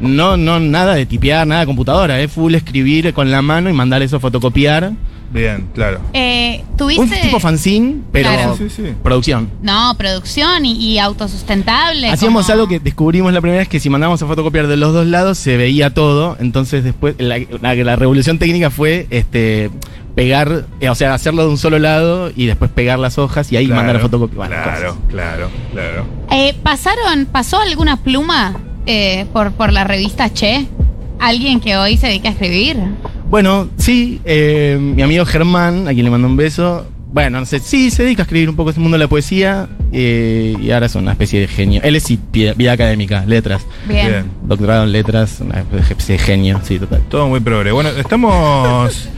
No, 0.00 0.36
no, 0.36 0.60
nada 0.60 0.94
de 0.94 1.06
tipear, 1.06 1.46
nada 1.46 1.62
de 1.62 1.66
computadora, 1.66 2.20
es 2.20 2.30
full 2.30 2.54
escribir 2.54 3.12
con 3.14 3.30
la 3.30 3.40
mano 3.40 3.70
y 3.70 3.72
mandar 3.72 4.02
eso 4.02 4.16
a 4.16 4.20
fotocopiar. 4.20 4.92
Bien, 5.32 5.68
claro. 5.74 6.00
Eh, 6.12 6.64
¿Tuviste? 6.76 7.02
Un 7.02 7.10
tipo 7.10 7.38
fanzine, 7.38 7.96
pero 8.10 8.30
Claro. 8.30 8.56
Sí, 8.56 8.68
sí, 8.68 8.82
sí. 8.86 8.92
producción. 9.02 9.48
No, 9.62 9.94
producción 9.96 10.66
y, 10.66 10.72
y 10.72 10.98
autosustentable. 10.98 12.08
Hacíamos 12.08 12.46
como- 12.46 12.52
algo 12.54 12.68
que 12.68 12.80
descubrimos 12.80 13.32
la 13.32 13.40
primera 13.40 13.60
vez 13.60 13.68
que 13.68 13.78
si 13.80 13.88
mandábamos 13.90 14.20
a 14.22 14.26
fotocopiar 14.26 14.66
de 14.66 14.76
los 14.76 14.92
dos 14.92 15.06
lados 15.06 15.38
se 15.38 15.56
veía 15.56 15.94
todo. 15.94 16.36
Entonces 16.40 16.82
después 16.84 17.14
la, 17.18 17.38
la- 17.60 17.74
la 17.74 17.96
revolución 17.96 18.38
técnica 18.38 18.70
fue 18.70 19.06
este 19.10 19.70
pegar, 20.16 20.64
eh, 20.80 20.88
o 20.88 20.94
sea, 20.96 21.14
hacerlo 21.14 21.44
de 21.44 21.50
un 21.50 21.58
solo 21.58 21.78
lado 21.78 22.32
y 22.34 22.46
después 22.46 22.68
pegar 22.72 22.98
las 22.98 23.16
hojas 23.16 23.52
y 23.52 23.56
ahí 23.56 23.66
Claro, 23.66 23.76
mandar 23.82 23.96
a 23.96 24.00
fotocopiar. 24.00 24.36
Bueno, 24.48 24.56
claro, 24.64 24.88
cosas. 24.94 25.04
claro, 25.08 25.50
claro. 25.72 26.06
Eh, 26.32 26.54
¿Pasaron, 26.64 27.26
pasó 27.30 27.60
alguna 27.60 27.96
pluma 27.98 28.56
eh, 28.86 29.26
por, 29.32 29.52
por 29.52 29.72
la 29.72 29.84
revista 29.84 30.32
Che? 30.32 30.66
¿Alguien 31.20 31.60
que 31.60 31.76
hoy 31.76 31.96
se 31.96 32.08
dedica 32.08 32.30
a 32.30 32.32
escribir? 32.32 32.78
Bueno, 33.30 33.68
sí, 33.76 34.20
eh, 34.24 34.76
mi 34.80 35.02
amigo 35.02 35.24
Germán, 35.24 35.86
a 35.86 35.92
quien 35.92 36.04
le 36.04 36.10
mando 36.10 36.26
un 36.26 36.36
beso. 36.36 36.84
Bueno, 37.12 37.40
no 37.40 37.46
sé, 37.46 37.58
sí, 37.58 37.90
se 37.90 38.04
dedica 38.04 38.22
a 38.22 38.24
escribir 38.24 38.48
un 38.48 38.54
poco 38.54 38.70
ese 38.70 38.78
mundo 38.78 38.96
de 38.96 39.04
la 39.04 39.08
poesía 39.08 39.68
eh, 39.92 40.54
y 40.60 40.70
ahora 40.70 40.86
es 40.86 40.94
una 40.94 41.10
especie 41.10 41.40
de 41.40 41.48
genio. 41.48 41.80
Él 41.82 41.96
es 41.96 42.04
sí, 42.04 42.20
vida, 42.30 42.54
vida 42.54 42.72
académica, 42.72 43.24
letras, 43.26 43.66
Bien. 43.88 44.06
Bien. 44.06 44.30
doctorado 44.44 44.84
en 44.84 44.92
letras, 44.92 45.40
una 45.40 45.64
especie 45.88 46.16
de 46.16 46.18
genio, 46.18 46.60
sí, 46.62 46.78
total. 46.78 47.02
Todo 47.08 47.28
muy 47.28 47.40
progre. 47.40 47.72
Bueno, 47.72 47.90
estamos 47.90 49.08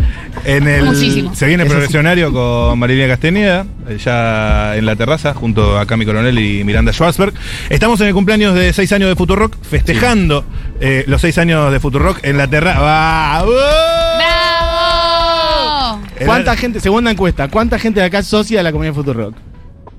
en 0.46 0.68
el. 0.68 0.86
Muchísimo. 0.86 1.34
Se 1.34 1.46
viene 1.46 1.64
el 1.64 1.68
sí. 1.68 1.72
progresionario 1.74 2.32
con 2.32 2.78
Marilina 2.78 3.08
Castañeda, 3.08 3.66
ya 4.02 4.74
en 4.74 4.86
la 4.86 4.96
terraza, 4.96 5.34
junto 5.34 5.78
a 5.78 5.84
Cami 5.84 6.06
Coronel 6.06 6.38
y 6.38 6.64
Miranda 6.64 6.94
Schwarzberg. 6.94 7.34
Estamos 7.68 8.00
en 8.00 8.06
el 8.06 8.14
cumpleaños 8.14 8.54
de 8.54 8.72
6 8.72 8.90
años 8.92 9.10
de 9.10 9.16
Futurock, 9.16 9.54
festejando 9.62 10.46
eh, 10.80 11.04
los 11.06 11.20
6 11.20 11.36
años 11.36 11.70
de 11.70 11.78
Futurock 11.78 12.24
en 12.24 12.38
la 12.38 12.48
terraza. 12.48 12.80
¡Va! 12.80 14.11
¿Cuánta 16.26 16.56
gente, 16.56 16.80
segunda 16.80 17.10
encuesta, 17.10 17.48
cuánta 17.48 17.78
gente 17.78 18.00
de 18.00 18.06
acá 18.06 18.18
es 18.20 18.26
socia 18.26 18.58
de 18.58 18.62
la 18.64 18.72
comunidad 18.72 18.94
Futurock? 18.94 19.34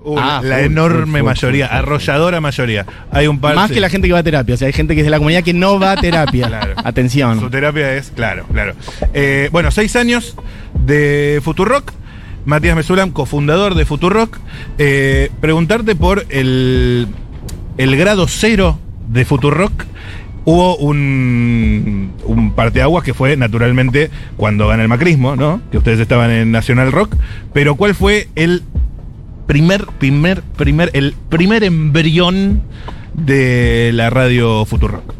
Uh, 0.06 0.18
Ah, 0.20 0.42
la 0.44 0.58
full, 0.58 0.66
enorme 0.66 1.20
full, 1.20 1.26
mayoría, 1.28 1.68
full, 1.68 1.76
full. 1.78 1.84
arrolladora 1.86 2.42
mayoría. 2.42 2.86
Hay 3.12 3.28
un 3.28 3.40
par 3.40 3.56
Más 3.56 3.70
sí. 3.70 3.76
que 3.76 3.80
la 3.80 3.90
gente 3.90 4.08
que 4.08 4.14
va 4.14 4.20
a 4.20 4.24
terapia, 4.24 4.56
o 4.56 4.58
sea, 4.58 4.68
hay 4.68 4.74
gente 4.74 4.96
que 4.96 5.02
es 5.02 5.06
de 5.06 5.12
la 5.12 5.18
comunidad 5.18 5.44
que 5.44 5.54
no 5.54 5.80
va 5.80 5.94
a 5.94 5.96
terapia. 5.98 6.48
Claro. 6.50 6.74
Su 6.82 6.88
Atención. 6.88 7.50
terapia 7.50 7.96
es, 7.96 8.12
claro, 8.12 8.46
claro. 8.52 8.74
Eh, 9.14 9.48
bueno, 9.54 9.72
seis 9.72 9.96
años 9.96 10.36
de 10.86 11.40
Futurock. 11.44 11.94
Matías 12.46 12.76
Mesulam, 12.76 13.12
cofundador 13.12 13.76
de 13.76 13.86
Futurock. 13.86 14.38
Eh, 14.78 15.30
preguntarte 15.40 15.96
por 15.96 16.26
el, 16.30 17.08
el 17.78 17.96
grado 17.96 18.28
cero 18.28 18.78
de 19.08 19.24
Futurock. 19.24 19.72
Hubo 20.46 20.76
un, 20.78 22.12
un 22.26 22.52
parteaguas 22.52 23.04
que 23.04 23.14
fue 23.14 23.38
naturalmente 23.38 24.10
cuando 24.36 24.68
gana 24.68 24.84
el 24.84 24.90
macrismo, 24.90 25.36
¿no? 25.36 25.62
Que 25.72 25.78
ustedes 25.78 26.00
estaban 26.00 26.32
en 26.32 26.52
Nacional 26.52 26.92
Rock. 26.92 27.16
Pero 27.54 27.76
¿cuál 27.76 27.96
fue 27.96 28.28
el 28.36 28.64
primer, 29.48 29.86
primer, 30.00 30.42
primer, 30.58 30.90
el 30.94 31.14
primer 31.30 31.64
embrión 31.64 32.62
de 33.14 33.92
la 33.94 34.10
radio 34.10 34.66
Futurock? 34.66 35.14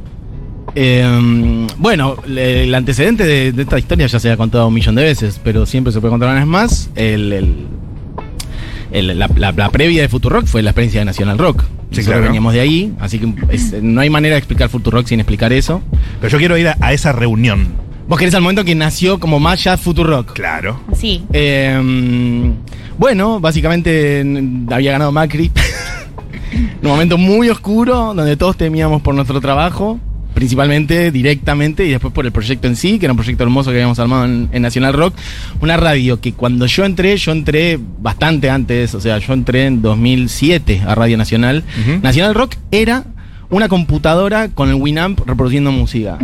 Eh, 0.76 1.68
bueno, 1.78 2.18
el 2.28 2.74
antecedente 2.74 3.24
de, 3.26 3.62
esta 3.62 3.78
historia 3.80 4.08
ya 4.08 4.20
se 4.20 4.32
ha 4.32 4.38
contado 4.38 4.68
un 4.68 4.74
millón 4.74 4.96
de 4.96 5.04
veces, 5.04 5.40
pero 5.44 5.66
siempre 5.66 5.94
se 5.94 6.02
puede 6.02 6.12
contar 6.12 6.30
una 6.30 6.40
vez 6.40 6.48
más. 6.48 6.90
El, 6.96 7.32
el- 8.92 9.18
la- 9.18 9.30
la 9.56 9.70
previa 9.70 10.02
de 10.02 10.10
Futurock 10.10 10.46
fue 10.48 10.62
la 10.62 10.72
experiencia 10.72 11.00
de 11.02 11.06
Nacional 11.06 11.38
Rock. 11.38 11.64
Sí, 11.94 12.00
Nosotros 12.00 12.06
claro. 12.08 12.24
veníamos 12.24 12.54
de 12.54 12.60
ahí, 12.60 12.94
así 13.00 13.20
que 13.20 13.34
es- 13.50 13.82
no 13.82 14.02
hay 14.02 14.10
manera 14.10 14.34
de 14.36 14.40
explicar 14.40 14.68
Futurock 14.70 15.06
sin 15.08 15.20
explicar 15.20 15.54
eso. 15.54 15.82
Pero 16.20 16.32
yo 16.32 16.38
quiero 16.40 16.58
ir 16.58 16.68
a, 16.68 16.78
a 16.82 16.92
esa 16.94 17.12
reunión. 17.12 17.68
Vos 18.08 18.20
querés 18.20 18.36
al 18.36 18.42
momento 18.42 18.66
que 18.66 18.76
nació 18.76 19.20
como 19.20 19.40
más 19.40 19.64
ya 19.64 19.78
Futurock. 19.78 20.34
Claro. 20.34 20.80
Sí. 20.94 21.24
Eh, 21.32 22.52
bueno, 22.98 23.40
básicamente 23.40 24.26
había 24.70 24.92
ganado 24.92 25.12
Macri. 25.12 25.52
en 26.52 26.80
un 26.82 26.90
momento 26.92 27.18
muy 27.18 27.50
oscuro, 27.50 28.14
donde 28.14 28.36
todos 28.38 28.58
temíamos 28.58 29.02
por 29.02 29.16
nuestro 29.16 29.40
trabajo, 29.40 30.00
principalmente 30.34 31.12
directamente, 31.12 31.86
y 31.86 31.92
después 31.92 32.14
por 32.14 32.26
el 32.26 32.32
proyecto 32.32 32.68
en 32.68 32.76
sí, 32.76 33.00
que 33.00 33.06
era 33.06 33.14
un 33.14 33.18
proyecto 33.18 33.44
hermoso 33.44 33.70
que 33.72 33.78
habíamos 33.78 34.00
armado 34.00 34.26
en, 34.26 34.50
en 34.52 34.62
Nacional 34.62 34.94
Rock. 34.94 35.16
Una 35.62 35.78
radio 35.78 36.20
que 36.20 36.34
cuando 36.34 36.66
yo 36.66 36.86
entré, 36.86 37.16
yo 37.18 37.32
entré 37.32 37.80
bastante 38.00 38.50
antes, 38.50 38.94
o 38.96 39.02
sea, 39.02 39.18
yo 39.18 39.34
entré 39.34 39.66
en 39.66 39.82
2007 39.82 40.82
a 40.86 40.96
Radio 40.96 41.18
Nacional. 41.18 41.64
Ujú. 41.82 42.00
Nacional 42.02 42.36
Rock 42.36 42.56
era 42.72 43.06
una 43.50 43.70
computadora 43.70 44.50
con 44.50 44.70
el 44.70 44.76
Winamp 44.76 45.20
reproduciendo 45.26 45.72
música. 45.72 46.18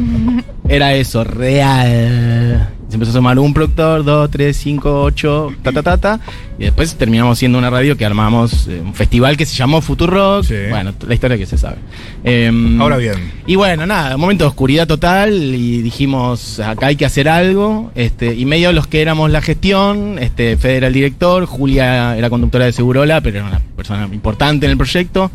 Era 0.68 0.96
eso, 0.96 1.24
real. 1.24 2.70
Se 2.90 2.96
empezó 2.96 3.12
a 3.12 3.14
sumar 3.14 3.38
un 3.38 3.54
productor, 3.54 4.04
dos, 4.04 4.32
tres, 4.32 4.58
cinco, 4.58 5.04
ocho, 5.04 5.54
ta, 5.62 5.72
ta, 5.72 5.84
ta, 5.84 5.98
ta. 5.98 6.20
Y 6.58 6.64
después 6.64 6.96
terminamos 6.96 7.38
siendo 7.38 7.60
una 7.60 7.70
radio 7.70 7.96
que 7.96 8.04
armamos 8.04 8.68
eh, 8.68 8.82
un 8.84 8.96
festival 8.96 9.38
que 9.38 9.46
se 9.46 9.56
llamó 9.56 9.80
Futurock. 9.80 10.44
Sí. 10.44 10.56
Bueno, 10.70 10.94
la 11.08 11.14
historia 11.14 11.38
que 11.38 11.46
se 11.46 11.58
sabe. 11.58 11.78
Em, 12.24 12.82
Ahora 12.82 12.98
bien. 12.98 13.32
Y 13.46 13.56
bueno, 13.56 13.86
nada, 13.86 14.16
un 14.16 14.22
momento 14.22 14.44
de 14.44 14.50
oscuridad 14.50 14.88
total 14.88 15.34
y 15.34 15.84
dijimos, 15.84 16.60
acá 16.60 16.88
hay 16.88 16.96
que 16.96 17.06
hacer 17.06 17.30
algo. 17.30 17.92
Este, 17.94 18.34
y 18.34 18.46
medio 18.46 18.72
los 18.72 18.88
que 18.88 19.04
éramos 19.04 19.30
la 19.30 19.42
gestión, 19.42 20.18
este, 20.20 20.58
Fede 20.58 20.78
era 20.78 20.88
el 20.88 20.94
director, 20.94 21.46
Julia 21.46 22.18
era 22.18 22.30
conductora 22.32 22.66
de 22.66 22.72
Segurola, 22.72 23.22
pero 23.22 23.38
era 23.38 23.48
una 23.48 23.62
persona 23.76 24.10
importante 24.12 24.66
en 24.66 24.72
el 24.72 24.78
proyecto. 24.78 25.30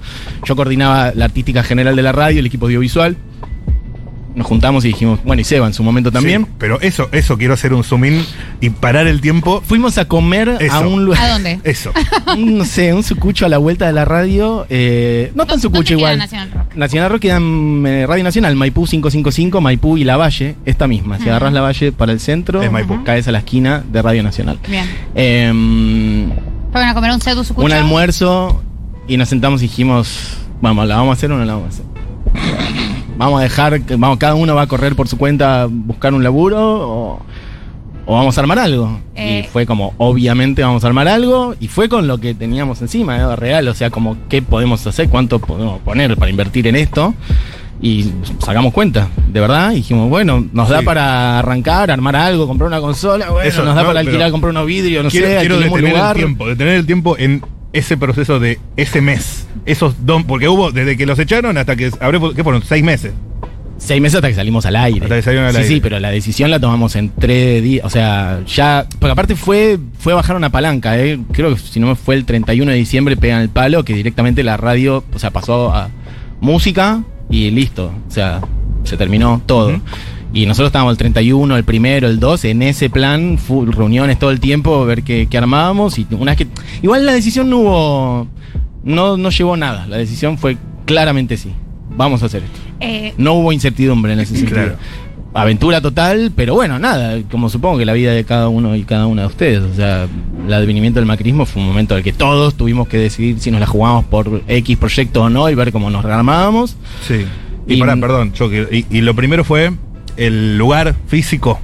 Yo 0.44 0.56
coordinaba 0.56 1.12
la 1.14 1.26
artística 1.26 1.62
general 1.62 1.94
de 1.94 2.02
la 2.02 2.10
radio, 2.10 2.40
el 2.40 2.46
equipo 2.46 2.66
audiovisual. 2.66 3.16
Nos 4.34 4.48
juntamos 4.48 4.84
y 4.84 4.88
dijimos, 4.88 5.20
bueno, 5.24 5.40
y 5.42 5.44
Seba 5.44 5.66
en 5.68 5.74
su 5.74 5.84
momento 5.84 6.10
también. 6.10 6.42
Sí, 6.46 6.50
pero 6.58 6.80
eso, 6.80 7.08
eso 7.12 7.38
quiero 7.38 7.54
hacer 7.54 7.72
un 7.72 7.84
zoom 7.84 8.04
in 8.06 8.24
y 8.60 8.70
parar 8.70 9.06
el 9.06 9.20
tiempo. 9.20 9.62
Fuimos 9.64 9.96
a 9.96 10.06
comer 10.06 10.58
a 10.70 10.80
un 10.80 11.04
lugar. 11.04 11.22
¿A 11.22 11.28
dónde? 11.34 11.60
Eso. 11.62 11.92
un, 12.36 12.58
no 12.58 12.64
sé, 12.64 12.92
un 12.92 13.04
sucucho 13.04 13.46
a 13.46 13.48
la 13.48 13.58
vuelta 13.58 13.86
de 13.86 13.92
la 13.92 14.04
radio. 14.04 14.66
eh, 14.70 15.30
no 15.36 15.46
tan 15.46 15.60
¿Dónde 15.60 15.62
sucucho 15.62 15.84
queda 15.96 15.98
igual. 15.98 16.18
Nacional 16.18 16.50
Rock? 16.52 16.74
Nacional 16.74 17.10
Rock 17.10 17.20
queda 17.22 17.36
en 17.36 17.84
eh, 17.86 18.06
Radio 18.08 18.24
Nacional, 18.24 18.56
Maipú 18.56 18.86
555, 18.86 19.60
Maipú 19.60 19.96
y 19.96 20.02
La 20.04 20.16
Valle, 20.16 20.56
esta 20.64 20.88
misma. 20.88 21.16
Si 21.18 21.22
Ujú. 21.22 21.30
agarras 21.30 21.52
La 21.52 21.60
Valle 21.60 21.92
para 21.92 22.10
el 22.10 22.18
centro, 22.18 22.60
Es 22.60 22.72
Maipú. 22.72 23.04
caes 23.04 23.28
a 23.28 23.32
la 23.32 23.38
esquina 23.38 23.84
de 23.92 24.02
Radio 24.02 24.24
Nacional. 24.24 24.58
Bien. 24.68 24.84
Eh, 25.14 26.28
¿Fueron 26.72 26.88
a 26.90 26.94
comer 26.94 27.12
un 27.12 27.20
sedu 27.20 27.44
sucucho? 27.44 27.66
un 27.66 27.72
almuerzo 27.72 28.60
y 29.06 29.16
nos 29.16 29.28
sentamos 29.28 29.62
y 29.62 29.66
dijimos, 29.68 30.38
vamos, 30.60 30.88
¿la 30.88 30.96
vamos 30.96 31.10
a 31.10 31.12
hacer 31.18 31.30
o 31.30 31.38
no 31.38 31.44
la 31.44 31.54
vamos 31.54 31.68
a 31.68 31.68
hacer? 31.68 31.84
Vamos 33.16 33.40
a 33.40 33.42
dejar, 33.44 33.80
que- 33.82 33.96
vamos, 33.96 34.18
cada 34.18 34.34
uno 34.34 34.54
va 34.54 34.62
a 34.62 34.66
correr 34.66 34.96
por 34.96 35.08
su 35.08 35.16
cuenta 35.18 35.62
a 35.62 35.66
buscar 35.70 36.14
un 36.14 36.22
laburo 36.24 36.58
o, 36.60 37.20
o 38.06 38.14
vamos 38.14 38.36
a 38.36 38.40
armar 38.40 38.58
algo. 38.58 38.98
Eh. 39.14 39.44
Y 39.44 39.48
fue 39.48 39.66
como, 39.66 39.94
obviamente 39.98 40.62
vamos 40.62 40.82
a 40.84 40.88
armar 40.88 41.06
algo 41.08 41.54
y 41.60 41.68
fue 41.68 41.88
con 41.88 42.06
lo 42.08 42.18
que 42.18 42.34
teníamos 42.34 42.82
encima, 42.82 43.16
¿eh? 43.16 43.36
real, 43.36 43.68
o 43.68 43.74
sea, 43.74 43.90
como 43.90 44.16
qué 44.28 44.42
podemos 44.42 44.86
hacer, 44.86 45.08
cuánto 45.08 45.38
podemos 45.38 45.80
poner 45.80 46.16
para 46.16 46.30
invertir 46.30 46.66
en 46.66 46.76
esto. 46.76 47.14
Y 47.82 48.06
sacamos 48.38 48.72
cuenta, 48.72 49.08
de 49.30 49.40
verdad, 49.40 49.72
y 49.72 49.76
dijimos, 49.76 50.08
bueno, 50.08 50.46
nos 50.52 50.68
da 50.70 50.80
para 50.82 51.40
arrancar, 51.40 51.90
armar 51.90 52.16
algo, 52.16 52.46
comprar 52.46 52.68
una 52.68 52.80
consola, 52.80 53.28
bueno, 53.30 53.46
Eso, 53.46 53.62
nos 53.64 53.74
da 53.74 53.82
no, 53.82 53.88
para 53.88 54.00
alquilar, 54.00 54.30
comprar 54.30 54.50
unos 54.52 54.64
vidrios, 54.64 55.04
no 55.04 55.10
quiero 55.10 55.26
sé, 55.26 55.36
quiero 55.40 55.56
un 55.58 55.64
detener 55.64 55.90
lugar. 55.92 56.16
el 56.16 56.22
tiempo, 56.22 56.46
detener 56.46 56.74
el 56.76 56.86
tiempo 56.86 57.16
en 57.18 57.42
ese 57.74 57.96
proceso 57.96 58.38
de 58.40 58.58
ese 58.76 59.02
mes. 59.02 59.46
Esos 59.66 60.06
dos, 60.06 60.22
porque 60.24 60.48
hubo 60.48 60.70
desde 60.72 60.96
que 60.96 61.04
los 61.04 61.18
echaron 61.18 61.58
hasta 61.58 61.76
que 61.76 61.90
habré, 62.00 62.18
¿qué 62.34 62.42
fueron? 62.42 62.62
Seis 62.64 62.82
meses. 62.82 63.12
Seis 63.76 64.00
meses 64.00 64.16
hasta 64.16 64.28
que 64.28 64.34
salimos 64.34 64.64
al 64.64 64.76
aire. 64.76 65.02
Hasta 65.02 65.16
que 65.16 65.22
salieron 65.22 65.46
al 65.48 65.52
sí, 65.52 65.58
aire. 65.58 65.68
sí, 65.74 65.80
pero 65.80 65.98
la 65.98 66.10
decisión 66.10 66.50
la 66.50 66.60
tomamos 66.60 66.94
en 66.94 67.10
tres 67.10 67.62
días. 67.62 67.84
O 67.84 67.90
sea, 67.90 68.40
ya. 68.46 68.86
Porque 69.00 69.12
aparte 69.12 69.34
fue, 69.34 69.78
fue 69.98 70.14
bajar 70.14 70.36
una 70.36 70.50
palanca, 70.50 70.96
¿eh? 70.98 71.18
Creo 71.32 71.52
que 71.52 71.60
si 71.60 71.80
no 71.80 71.88
me 71.88 71.96
fue 71.96 72.14
el 72.14 72.24
31 72.24 72.70
de 72.70 72.78
diciembre, 72.78 73.16
pegan 73.16 73.42
el 73.42 73.48
palo, 73.48 73.84
que 73.84 73.92
directamente 73.92 74.44
la 74.44 74.56
radio, 74.56 75.04
o 75.12 75.18
sea, 75.18 75.30
pasó 75.30 75.74
a 75.74 75.90
música 76.40 77.02
y 77.28 77.50
listo. 77.50 77.92
O 78.08 78.10
sea, 78.10 78.40
se 78.84 78.96
terminó 78.96 79.42
todo. 79.44 79.70
Ujú. 79.70 79.80
Y 80.34 80.46
nosotros 80.46 80.68
estábamos 80.68 80.92
el 80.92 80.98
31, 80.98 81.56
el 81.56 81.64
primero, 81.64 82.08
el 82.08 82.18
2, 82.18 82.44
en 82.46 82.62
ese 82.62 82.90
plan, 82.90 83.38
full 83.38 83.70
reuniones 83.70 84.18
todo 84.18 84.30
el 84.32 84.40
tiempo, 84.40 84.84
ver 84.84 85.02
qué, 85.04 85.28
qué 85.30 85.38
armábamos. 85.38 85.96
Y 85.98 86.06
una 86.10 86.32
vez 86.34 86.38
que. 86.38 86.48
Igual 86.82 87.06
la 87.06 87.12
decisión 87.12 87.48
no 87.48 87.58
hubo. 87.58 88.28
No, 88.82 89.16
no 89.16 89.30
llevó 89.30 89.56
nada. 89.56 89.86
La 89.86 89.96
decisión 89.96 90.36
fue 90.36 90.56
claramente 90.86 91.36
sí. 91.36 91.52
Vamos 91.96 92.22
a 92.22 92.26
hacer 92.26 92.42
esto. 92.42 92.58
Eh, 92.80 93.14
No 93.16 93.34
hubo 93.34 93.52
incertidumbre 93.52 94.12
en 94.12 94.20
ese 94.20 94.34
sentido. 94.36 94.56
Claro. 94.60 94.76
Aventura 95.36 95.80
total, 95.80 96.32
pero 96.34 96.54
bueno, 96.54 96.78
nada, 96.78 97.18
como 97.30 97.48
supongo 97.48 97.78
que 97.78 97.84
la 97.84 97.92
vida 97.92 98.12
de 98.12 98.24
cada 98.24 98.48
uno 98.48 98.76
y 98.76 98.82
cada 98.84 99.06
una 99.06 99.22
de 99.22 99.28
ustedes. 99.28 99.62
O 99.62 99.74
sea, 99.74 100.06
el 100.46 100.52
advenimiento 100.52 101.00
del 101.00 101.06
macrismo 101.06 101.44
fue 101.46 101.62
un 101.62 101.68
momento 101.68 101.94
en 101.94 101.98
el 101.98 102.04
que 102.04 102.12
todos 102.12 102.54
tuvimos 102.54 102.86
que 102.88 102.98
decidir 102.98 103.40
si 103.40 103.50
nos 103.50 103.60
la 103.60 103.66
jugábamos 103.66 104.04
por 104.06 104.42
X 104.48 104.76
proyecto 104.78 105.22
o 105.22 105.30
no 105.30 105.48
y 105.50 105.54
ver 105.54 105.72
cómo 105.72 105.90
nos 105.90 106.04
armábamos. 106.04 106.76
Sí. 107.06 107.24
Y, 107.66 107.74
Y- 107.74 107.80
pará, 107.80 107.96
perdón, 107.96 108.32
yo 108.34 108.48
quiero- 108.48 108.68
y, 108.72 108.84
y 108.90 109.00
lo 109.00 109.14
primero 109.14 109.42
fue 109.42 109.72
el 110.16 110.56
lugar 110.58 110.94
físico. 111.06 111.60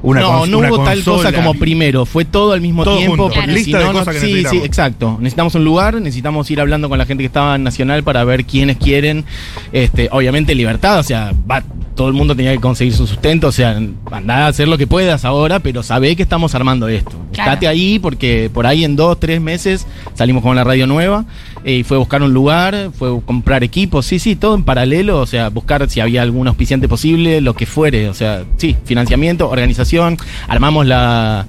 Una 0.00 0.20
no, 0.20 0.46
no 0.46 0.58
una 0.58 0.68
hubo 0.72 0.84
tal 0.84 1.02
cosa 1.02 1.32
como 1.32 1.54
primero, 1.54 2.06
fue 2.06 2.24
todo 2.24 2.52
al 2.52 2.60
mismo 2.60 2.84
Todo 2.84 2.98
tiempo. 2.98 3.16
junto, 3.16 3.34
porque 3.34 3.50
lista 3.50 3.64
si 3.64 3.72
de 3.72 3.78
no, 3.80 3.92
no- 3.92 3.98
cosas 3.98 4.14
que 4.14 4.20
sí, 4.20 4.44
sí, 4.48 4.56
exacto. 4.62 5.16
Necesitamos 5.18 5.56
un 5.56 5.64
lugar, 5.64 5.94
necesitamos 6.00 6.48
ir 6.52 6.60
hablando 6.60 6.88
con 6.88 6.98
la 6.98 7.04
gente 7.04 7.22
que 7.22 7.26
estaba 7.26 7.56
en 7.56 7.64
Nacional 7.64 8.04
para 8.04 8.22
ver 8.22 8.44
quiénes 8.44 8.76
quieren. 8.76 9.24
Este, 9.72 10.08
obviamente 10.12 10.54
libertad, 10.54 11.00
o 11.00 11.02
sea, 11.02 11.32
va, 11.50 11.64
todo 11.96 12.06
el 12.06 12.14
mundo 12.14 12.36
tenía 12.36 12.52
que 12.52 12.60
conseguir 12.60 12.94
su 12.94 13.08
sustento, 13.08 13.48
o 13.48 13.52
sea, 13.52 13.76
andá 14.12 14.44
a 14.44 14.46
hacer 14.46 14.68
lo 14.68 14.78
que 14.78 14.86
puedas 14.86 15.24
ahora, 15.24 15.58
pero 15.58 15.82
sabé 15.82 16.14
que 16.14 16.22
estamos 16.22 16.54
armando 16.54 16.86
esto. 16.86 17.10
Claro. 17.32 17.50
Estate 17.50 17.66
ahí 17.66 17.98
porque 17.98 18.50
por 18.54 18.68
ahí 18.68 18.84
en 18.84 18.94
dos, 18.94 19.18
tres 19.18 19.40
meses 19.40 19.84
salimos 20.14 20.44
con 20.44 20.54
la 20.54 20.62
radio 20.62 20.86
nueva 20.86 21.24
eh, 21.64 21.78
y 21.78 21.82
fue 21.82 21.98
buscar 21.98 22.22
un 22.22 22.32
lugar, 22.32 22.90
fue 22.96 23.20
comprar 23.22 23.64
equipos, 23.64 24.06
sí, 24.06 24.18
sí, 24.18 24.36
todo 24.36 24.54
en 24.54 24.64
paralelo, 24.64 25.20
o 25.20 25.26
sea, 25.26 25.48
buscar 25.48 25.88
si 25.88 26.00
había 26.00 26.22
algún 26.22 26.48
auspiciante 26.48 26.88
posible, 26.88 27.40
lo 27.40 27.54
que 27.54 27.66
fuere, 27.66 28.08
o 28.08 28.14
sea, 28.14 28.44
sí, 28.56 28.76
financiamiento, 28.84 29.48
organización, 29.48 30.16
armamos 30.48 30.86
la, 30.86 31.46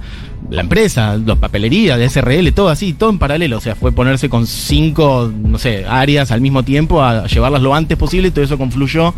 la 0.49 0.61
empresa, 0.61 1.17
la 1.17 1.35
papelería, 1.35 1.97
de 1.97 2.09
SRL, 2.09 2.51
todo 2.53 2.69
así, 2.69 2.93
todo 2.93 3.09
en 3.09 3.19
paralelo, 3.19 3.57
o 3.57 3.61
sea, 3.61 3.75
fue 3.75 3.91
ponerse 3.91 4.29
con 4.29 4.47
cinco, 4.47 5.31
no 5.43 5.57
sé, 5.57 5.85
áreas 5.85 6.31
al 6.31 6.41
mismo 6.41 6.63
tiempo 6.63 7.03
a 7.03 7.27
llevarlas 7.27 7.61
lo 7.61 7.75
antes 7.75 7.97
posible, 7.97 8.31
todo 8.31 8.43
eso 8.43 8.57
confluyó, 8.57 9.13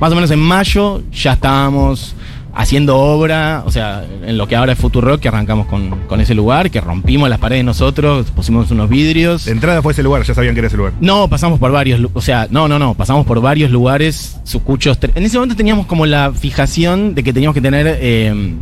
más 0.00 0.12
o 0.12 0.14
menos 0.14 0.30
en 0.30 0.40
mayo 0.40 1.02
ya 1.12 1.34
estábamos 1.34 2.14
haciendo 2.54 2.98
obra, 2.98 3.62
o 3.66 3.70
sea, 3.70 4.04
en 4.24 4.38
lo 4.38 4.46
que 4.46 4.56
ahora 4.56 4.72
es 4.72 4.78
Futurock, 4.78 5.20
que 5.20 5.28
arrancamos 5.28 5.66
con, 5.66 5.90
con 6.06 6.20
ese 6.20 6.34
lugar, 6.34 6.70
que 6.70 6.80
rompimos 6.80 7.28
las 7.28 7.38
paredes 7.38 7.64
nosotros, 7.64 8.30
pusimos 8.30 8.70
unos 8.70 8.88
vidrios. 8.88 9.44
De 9.44 9.52
entrada 9.52 9.82
fue 9.82 9.92
ese 9.92 10.02
lugar, 10.02 10.22
ya 10.22 10.34
sabían 10.34 10.54
que 10.54 10.60
era 10.60 10.68
ese 10.68 10.76
lugar. 10.76 10.92
No, 11.00 11.28
pasamos 11.28 11.58
por 11.58 11.72
varios, 11.72 12.00
o 12.12 12.20
sea, 12.20 12.46
no, 12.50 12.68
no, 12.68 12.78
no, 12.78 12.94
pasamos 12.94 13.26
por 13.26 13.40
varios 13.40 13.70
lugares, 13.70 14.38
sucuchos. 14.44 14.98
En 15.14 15.24
ese 15.24 15.36
momento 15.36 15.56
teníamos 15.56 15.86
como 15.86 16.06
la 16.06 16.32
fijación 16.32 17.14
de 17.14 17.22
que 17.22 17.32
teníamos 17.32 17.54
que 17.54 17.60
tener 17.60 17.98
eh, 18.00 18.54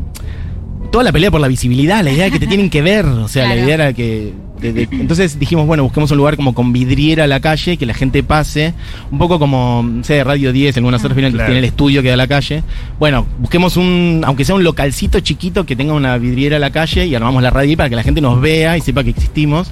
toda 0.92 1.02
la 1.02 1.10
pelea 1.10 1.30
por 1.32 1.40
la 1.40 1.48
visibilidad, 1.48 2.04
la 2.04 2.12
idea 2.12 2.24
de 2.26 2.30
que 2.30 2.38
te 2.38 2.46
tienen 2.46 2.70
que 2.70 2.82
ver, 2.82 3.04
o 3.06 3.26
sea, 3.26 3.44
Claro. 3.46 3.58
la 3.60 3.64
idea 3.64 3.74
era 3.74 3.92
que... 3.92 4.32
de- 4.60 4.72
de- 4.72 4.88
entonces 4.92 5.38
dijimos, 5.40 5.66
bueno, 5.66 5.82
busquemos 5.82 6.10
un 6.12 6.18
lugar 6.18 6.36
como 6.36 6.54
con 6.54 6.72
vidriera 6.72 7.24
a 7.24 7.26
la 7.26 7.40
calle, 7.40 7.76
que 7.76 7.84
la 7.86 7.94
gente 7.94 8.22
pase, 8.22 8.74
un 9.10 9.18
poco 9.18 9.38
como, 9.40 9.82
no 9.84 10.04
sé, 10.04 10.22
Radio 10.22 10.52
10, 10.52 10.76
en 10.76 10.82
Buenos 10.84 11.02
Aires 11.02 11.16
final, 11.16 11.32
que 11.32 11.38
tiene 11.38 11.58
el 11.58 11.64
estudio 11.64 12.00
que 12.02 12.08
da 12.08 12.14
a 12.14 12.18
la 12.18 12.28
calle. 12.28 12.62
Bueno, 13.00 13.26
busquemos 13.40 13.76
un, 13.76 14.22
aunque 14.24 14.44
sea 14.44 14.54
un 14.54 14.62
localcito 14.62 15.18
chiquito 15.20 15.66
que 15.66 15.74
tenga 15.74 15.94
una 15.94 16.16
vidriera 16.18 16.58
a 16.58 16.60
la 16.60 16.70
calle 16.70 17.06
y 17.06 17.14
armamos 17.16 17.42
la 17.42 17.50
radio 17.50 17.70
ahí 17.70 17.76
para 17.76 17.88
que 17.88 17.96
la 17.96 18.02
gente 18.04 18.20
nos 18.20 18.40
vea 18.40 18.76
y 18.76 18.80
sepa 18.82 19.02
que 19.02 19.10
existimos. 19.10 19.68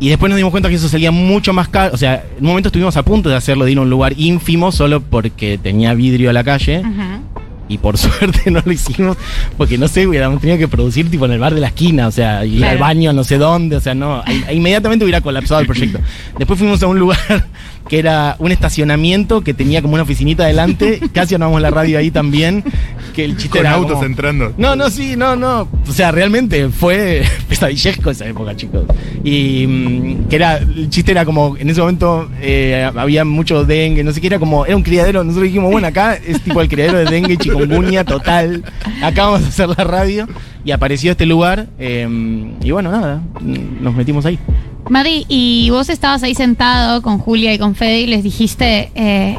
Y 0.00 0.08
después 0.08 0.30
nos 0.30 0.36
dimos 0.36 0.50
cuenta 0.50 0.68
que 0.68 0.74
eso 0.76 0.88
salía 0.88 1.10
mucho 1.10 1.52
más 1.52 1.68
caro. 1.68 1.94
O 1.94 1.96
sea, 1.96 2.24
en 2.38 2.42
un 2.44 2.48
momento 2.48 2.68
estuvimos 2.68 2.96
a 2.96 3.02
punto 3.04 3.28
de 3.28 3.36
hacerlo, 3.36 3.64
de 3.64 3.72
ir 3.72 3.78
a 3.78 3.82
un 3.82 3.90
lugar 3.90 4.14
ínfimo 4.16 4.72
solo 4.72 5.00
porque 5.00 5.58
tenía 5.62 5.94
vidrio 5.94 6.30
a 6.30 6.32
la 6.32 6.42
calle. 6.44 6.80
ujú. 6.80 7.37
Y 7.68 7.78
por 7.78 7.98
suerte 7.98 8.50
no 8.50 8.62
lo 8.64 8.72
hicimos 8.72 9.16
porque 9.56 9.76
no 9.78 9.88
sé, 9.88 10.06
hubiéramos 10.06 10.40
tenido 10.40 10.58
que 10.58 10.68
producir 10.68 11.10
tipo 11.10 11.26
en 11.26 11.32
el 11.32 11.38
bar 11.38 11.54
de 11.54 11.60
la 11.60 11.68
esquina, 11.68 12.06
o 12.06 12.10
sea, 12.10 12.44
ir 12.44 12.58
Claro. 12.58 12.72
al 12.72 12.78
baño 12.78 13.12
no 13.12 13.24
sé 13.24 13.38
dónde, 13.38 13.76
o 13.76 13.80
sea, 13.80 13.94
no, 13.94 14.22
inmediatamente 14.52 15.04
hubiera 15.04 15.20
colapsado 15.20 15.60
el 15.60 15.66
proyecto. 15.66 15.98
Después 16.38 16.58
fuimos 16.58 16.82
a 16.82 16.86
un 16.86 16.98
lugar 16.98 17.18
que 17.88 17.98
era 17.98 18.36
un 18.38 18.52
estacionamiento 18.52 19.40
que 19.42 19.54
tenía 19.54 19.80
como 19.82 19.94
una 19.94 20.02
oficinita 20.02 20.44
adelante, 20.44 21.00
casi 21.12 21.34
armamos 21.34 21.60
la 21.62 21.70
radio 21.70 21.98
ahí 21.98 22.10
también, 22.10 22.62
que 23.14 23.24
el 23.24 23.32
chiste 23.36 23.58
Con 23.58 23.60
era 23.60 23.72
autos 23.72 23.92
como- 23.94 24.04
entrando. 24.04 24.52
no, 24.58 24.76
no, 24.76 24.90
sí, 24.90 25.14
no, 25.16 25.36
no. 25.36 25.68
O 25.88 25.92
sea, 25.92 26.12
realmente 26.12 26.68
fue 26.68 27.22
pesadillesco 27.48 28.10
esa 28.10 28.26
época, 28.26 28.54
chicos. 28.54 28.84
Y 29.24 29.66
mm, 29.66 30.28
que 30.28 30.36
era, 30.36 30.58
el 30.58 30.88
chiste 30.90 31.12
era 31.12 31.24
como, 31.24 31.56
en 31.56 31.70
ese 31.70 31.80
momento 31.80 32.28
eh, 32.40 32.88
había 32.96 33.24
mucho 33.24 33.64
dengue, 33.64 34.04
no 34.04 34.12
sé 34.12 34.20
qué, 34.20 34.26
era 34.28 34.38
como, 34.38 34.66
era 34.66 34.76
un 34.76 34.82
criadero. 34.82 35.24
Nosotros 35.24 35.44
dijimos, 35.46 35.70
bueno, 35.72 35.86
acá 35.88 36.14
es 36.14 36.40
tipo 36.42 36.60
el 36.60 36.68
criadero 36.68 36.98
de 36.98 37.06
dengue, 37.06 37.36
chikungunya 37.38 38.04
total. 38.04 38.62
Acá 39.02 39.24
vamos 39.26 39.44
a 39.44 39.48
hacer 39.48 39.68
la 39.70 39.84
radio. 39.84 40.28
Y 40.64 40.70
apareció 40.72 41.12
este 41.12 41.24
lugar. 41.24 41.66
eh, 41.78 42.06
y 42.62 42.70
bueno, 42.70 42.90
nada, 42.90 43.22
nos 43.80 43.94
metimos 43.94 44.26
ahí. 44.26 44.38
Madi, 44.90 45.24
y 45.28 45.68
vos 45.70 45.88
estabas 45.88 46.22
ahí 46.22 46.34
sentado 46.34 47.02
con 47.02 47.18
Julia 47.18 47.52
y 47.54 47.58
con 47.58 47.74
Fede 47.74 48.00
y 48.00 48.06
les 48.06 48.22
dijiste, 48.22 48.90
eh, 48.94 49.38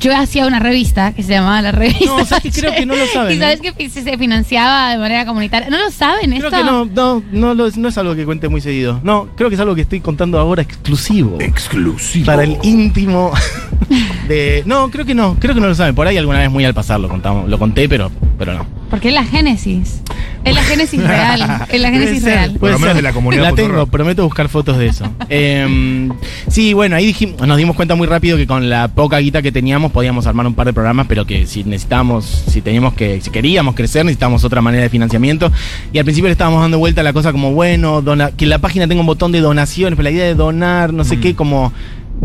yo 0.00 0.16
hacía 0.16 0.46
una 0.46 0.58
revista 0.58 1.12
que 1.12 1.22
se 1.22 1.32
llamaba 1.32 1.60
La 1.60 1.70
Revista. 1.72 2.06
No, 2.06 2.24
¿sabes 2.24 2.44
qué? 2.54 2.60
Creo 2.60 2.74
que 2.74 2.86
no 2.86 2.96
lo 2.96 3.06
saben, 3.06 3.36
Y 3.36 3.38
sabes 3.40 3.60
¿eh? 3.62 3.74
que 3.76 3.90
se 3.90 4.16
financiaba 4.16 4.90
de 4.92 4.96
manera 4.98 5.26
comunitaria. 5.26 5.68
¿No 5.68 5.78
lo 5.78 5.90
saben 5.90 6.30
Creo 6.30 6.46
esto? 6.46 6.50
que 6.56 6.64
no, 6.64 6.84
no, 6.86 7.22
no, 7.30 7.54
lo- 7.54 7.68
no 7.76 7.88
es 7.88 7.98
algo 7.98 8.14
que 8.14 8.24
cuente 8.24 8.48
muy 8.48 8.60
seguido. 8.62 9.00
No, 9.04 9.28
creo 9.36 9.50
que 9.50 9.56
es 9.56 9.60
algo 9.60 9.74
que 9.74 9.82
estoy 9.82 10.00
contando 10.00 10.38
ahora 10.38 10.62
exclusivo. 10.62 11.36
Exclusivo. 11.40 12.24
Para 12.24 12.44
el 12.44 12.56
íntimo 12.62 13.32
de. 14.28 14.62
No, 14.64 14.90
creo 14.90 15.04
que 15.04 15.14
no, 15.14 15.36
creo 15.38 15.54
que 15.54 15.60
no 15.60 15.66
lo 15.68 15.74
saben. 15.74 15.94
Por 15.94 16.06
ahí 16.06 16.16
alguna 16.16 16.38
vez 16.38 16.50
muy 16.50 16.64
al 16.64 16.72
pasar 16.74 16.98
lo 16.98 17.08
contamos, 17.08 17.48
lo 17.48 17.58
conté, 17.58 17.86
pero, 17.88 18.10
pero 18.38 18.54
no. 18.54 18.66
Porque 18.92 19.08
es 19.08 19.14
la 19.14 19.24
génesis. 19.24 20.02
Es 20.44 20.54
la 20.54 20.62
génesis 20.64 21.02
real. 21.06 21.64
Es 21.70 21.80
la 21.80 21.90
génesis 21.90 22.20
Puede 22.20 22.20
ser, 22.20 22.34
real. 22.34 22.58
Por 22.58 22.70
lo 22.72 22.78
menos 22.78 22.94
de 22.94 23.00
la 23.00 23.12
comunidad 23.14 23.42
La 23.42 23.52
tengo, 23.54 23.86
prometo 23.86 24.22
buscar 24.22 24.50
fotos 24.50 24.76
de 24.76 24.86
eso. 24.88 25.10
Eh, 25.34 26.10
sí, 26.48 26.74
bueno, 26.74 26.94
ahí 26.94 27.06
dijimos, 27.06 27.46
nos 27.48 27.56
dimos 27.56 27.74
cuenta 27.74 27.94
muy 27.94 28.06
rápido 28.06 28.36
que 28.36 28.46
con 28.46 28.68
la 28.68 28.88
poca 28.88 29.16
guita 29.16 29.40
que 29.40 29.50
teníamos 29.50 29.92
podíamos 29.92 30.26
armar 30.26 30.46
un 30.46 30.52
par 30.52 30.66
de 30.66 30.74
programas, 30.74 31.06
pero 31.08 31.24
que 31.24 31.46
si 31.46 31.64
necesitábamos, 31.64 32.44
si 32.48 32.60
teníamos 32.60 32.92
que, 32.92 33.22
si 33.22 33.30
queríamos 33.30 33.74
crecer, 33.74 34.04
necesitábamos 34.04 34.44
otra 34.44 34.60
manera 34.60 34.82
de 34.82 34.90
financiamiento. 34.90 35.50
Y 35.90 35.96
al 35.98 36.04
principio 36.04 36.28
le 36.28 36.32
estábamos 36.32 36.60
dando 36.60 36.78
vuelta 36.78 37.00
a 37.00 37.04
la 37.04 37.14
cosa 37.14 37.32
como, 37.32 37.52
bueno, 37.52 38.02
dona- 38.02 38.30
que 38.32 38.44
la 38.44 38.58
página 38.58 38.86
tenga 38.86 39.00
un 39.00 39.06
botón 39.06 39.32
de 39.32 39.40
donaciones, 39.40 39.96
pero 39.96 40.04
la 40.04 40.10
idea 40.10 40.26
de 40.26 40.34
donar, 40.34 40.92
no 40.92 41.04
sé 41.04 41.18
qué, 41.18 41.34
como, 41.34 41.72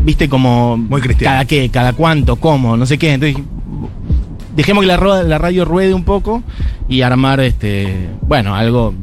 viste, 0.03 0.27
como... 0.27 0.75
Muy 0.75 0.99
cristiano. 0.99 1.33
Cada 1.35 1.45
qué, 1.45 1.69
cada 1.69 1.93
cuánto, 1.93 2.35
cómo, 2.35 2.75
no 2.75 2.85
sé 2.85 2.97
qué. 2.97 3.13
Entonces 3.13 3.41
dejemos 4.57 4.81
que 4.81 4.87
la, 4.87 4.97
radio 5.37 5.63
ruede 5.63 5.93
un 5.93 6.03
poco 6.03 6.43
y 6.89 7.01
armar 7.01 7.39
este 7.39 8.09
bueno 8.23 8.53
algo 8.55 8.93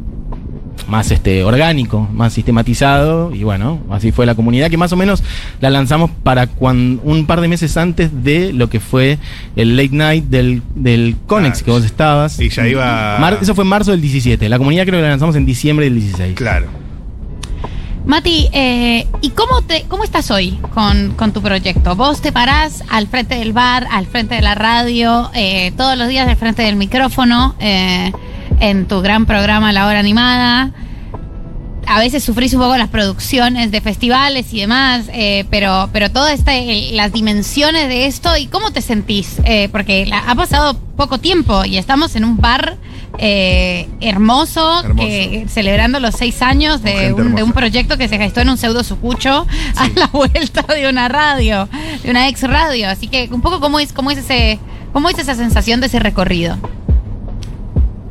más 0.88 1.10
este 1.12 1.44
orgánico 1.44 2.06
más 2.12 2.32
sistematizado 2.32 3.32
y 3.34 3.42
bueno 3.44 3.78
así 3.90 4.10
fue 4.12 4.26
la 4.26 4.34
comunidad 4.34 4.68
que 4.70 4.76
más 4.76 4.92
o 4.92 4.96
menos 4.96 5.22
la 5.60 5.70
lanzamos 5.70 6.10
para 6.22 6.46
cuan- 6.48 7.00
un 7.04 7.24
par 7.26 7.40
de 7.40 7.48
meses 7.48 7.76
antes 7.76 8.10
de 8.24 8.52
lo 8.52 8.68
que 8.68 8.80
fue 8.80 9.18
el 9.56 9.76
late 9.76 9.90
night 9.96 10.24
del, 10.24 10.62
del 10.74 11.16
Conex 11.26 11.62
Ah, 11.62 11.64
que 11.64 11.70
vos 11.70 11.84
estabas. 11.84 12.38
Y 12.40 12.48
ya 12.50 12.66
iba- 12.66 13.18
Mar- 13.18 13.38
eso 13.40 13.54
fue 13.54 13.62
en 13.64 13.70
marzo 13.70 13.92
del 13.92 14.00
17 14.02 14.48
la 14.48 14.58
comunidad 14.58 14.84
creo 14.84 14.98
que 14.98 15.02
la 15.04 15.10
lanzamos 15.10 15.36
en 15.36 15.46
diciembre 15.46 15.86
del 15.86 15.94
16 15.94 16.34
Claro. 16.34 16.66
Mati, 18.06 18.50
eh, 18.52 19.06
¿y 19.22 19.30
cómo, 19.30 19.62
te, 19.62 19.84
cómo 19.88 20.04
estás 20.04 20.30
hoy 20.30 20.58
con, 20.74 21.14
con 21.14 21.32
tu 21.32 21.40
proyecto? 21.40 21.96
Vos 21.96 22.20
te 22.20 22.32
parás 22.32 22.84
al 22.90 23.08
frente 23.08 23.36
del 23.36 23.54
bar, 23.54 23.86
al 23.90 24.06
frente 24.06 24.34
de 24.34 24.42
la 24.42 24.54
radio, 24.54 25.30
eh, 25.34 25.72
todos 25.74 25.96
los 25.96 26.08
días 26.08 26.28
al 26.28 26.36
frente 26.36 26.62
del 26.62 26.76
micrófono, 26.76 27.54
eh, 27.60 28.12
en 28.60 28.86
tu 28.88 29.00
gran 29.00 29.24
programa 29.24 29.72
La 29.72 29.86
Hora 29.86 30.00
Animada. 30.00 30.72
A 31.86 31.98
veces 31.98 32.22
sufrís 32.22 32.52
un 32.52 32.60
poco 32.60 32.76
las 32.76 32.90
producciones 32.90 33.70
de 33.70 33.80
festivales 33.80 34.52
y 34.52 34.60
demás, 34.60 35.06
eh, 35.10 35.46
pero, 35.48 35.88
pero 35.90 36.10
todas 36.10 36.42
las 36.92 37.12
dimensiones 37.12 37.88
de 37.88 38.04
esto 38.04 38.36
y 38.36 38.48
cómo 38.48 38.70
te 38.70 38.82
sentís, 38.82 39.36
porque 39.72 40.10
ha 40.12 40.34
pasado 40.34 40.78
poco 40.96 41.18
tiempo 41.18 41.64
y 41.64 41.78
estamos 41.78 42.16
en 42.16 42.24
un 42.24 42.36
bar 42.36 42.76
eh, 43.18 43.88
hermoso, 44.00 44.80
Hermoso. 44.84 45.06
que- 45.08 45.46
celebrando 45.48 46.00
los 46.00 46.14
seis 46.14 46.42
años 46.42 46.82
de 46.82 47.12
un, 47.12 47.16
de 47.16 47.22
un 47.22 47.38
hermosa. 47.38 47.52
proyecto 47.54 47.96
que 47.98 48.08
se 48.08 48.18
gestó 48.18 48.40
en 48.40 48.48
un 48.50 48.56
pseudo 48.56 48.82
sucucho 48.84 49.46
a 49.76 49.88
la 49.96 50.06
vuelta 50.12 50.62
de 50.74 50.88
una 50.88 51.08
radio, 51.08 51.68
de 52.02 52.10
una 52.10 52.28
ex 52.28 52.42
radio. 52.42 52.88
Así 52.88 53.08
que 53.08 53.28
un 53.30 53.40
poco 53.40 53.60
cómo 53.60 53.78
es, 53.80 53.92
cómo 53.92 54.10
es 54.10 54.18
ese, 54.18 54.58
cómo 54.92 55.08
es 55.08 55.18
esa 55.18 55.34
sensación 55.34 55.80
de 55.80 55.86
ese 55.86 55.98
recorrido. 56.00 56.58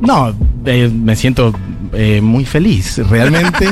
No, 0.00 0.34
eh, 0.66 0.90
me 0.92 1.16
siento 1.16 1.52
eh, 1.92 2.20
muy 2.20 2.44
feliz, 2.44 2.98
realmente. 3.08 3.66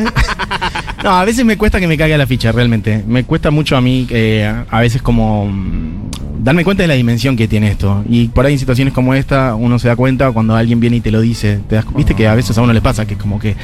no, 1.04 1.10
a 1.10 1.24
veces 1.24 1.44
me 1.44 1.58
cuesta 1.58 1.80
que 1.80 1.86
me 1.88 1.98
caiga 1.98 2.16
la 2.16 2.26
ficha, 2.26 2.52
realmente. 2.52 3.02
Me 3.06 3.24
cuesta 3.24 3.50
mucho 3.50 3.76
a 3.76 3.80
mí, 3.80 4.06
eh, 4.10 4.50
a 4.70 4.80
veces 4.80 5.02
como 5.02 5.46
mm, 5.46 6.01
darme 6.42 6.64
cuenta 6.64 6.82
de 6.82 6.88
la 6.88 6.94
dimensión 6.94 7.36
que 7.36 7.48
tiene 7.48 7.68
esto. 7.68 8.04
Y 8.08 8.28
por 8.28 8.44
ahí 8.46 8.54
en 8.54 8.58
situaciones 8.58 8.92
como 8.92 9.14
esta 9.14 9.54
uno 9.54 9.78
se 9.78 9.88
da 9.88 9.96
cuenta 9.96 10.30
cuando 10.32 10.54
alguien 10.56 10.80
viene 10.80 10.96
y 10.96 11.00
te 11.00 11.10
lo 11.10 11.20
dice. 11.20 11.60
Te 11.68 11.76
das- 11.76 11.86
Viste 11.94 12.14
que 12.14 12.26
a 12.26 12.34
veces 12.34 12.56
a 12.58 12.62
uno 12.62 12.72
le 12.72 12.80
pasa 12.82 13.06
que 13.06 13.14
es 13.14 13.20
como 13.20 13.38
que 13.38 13.52
ah, 13.52 13.54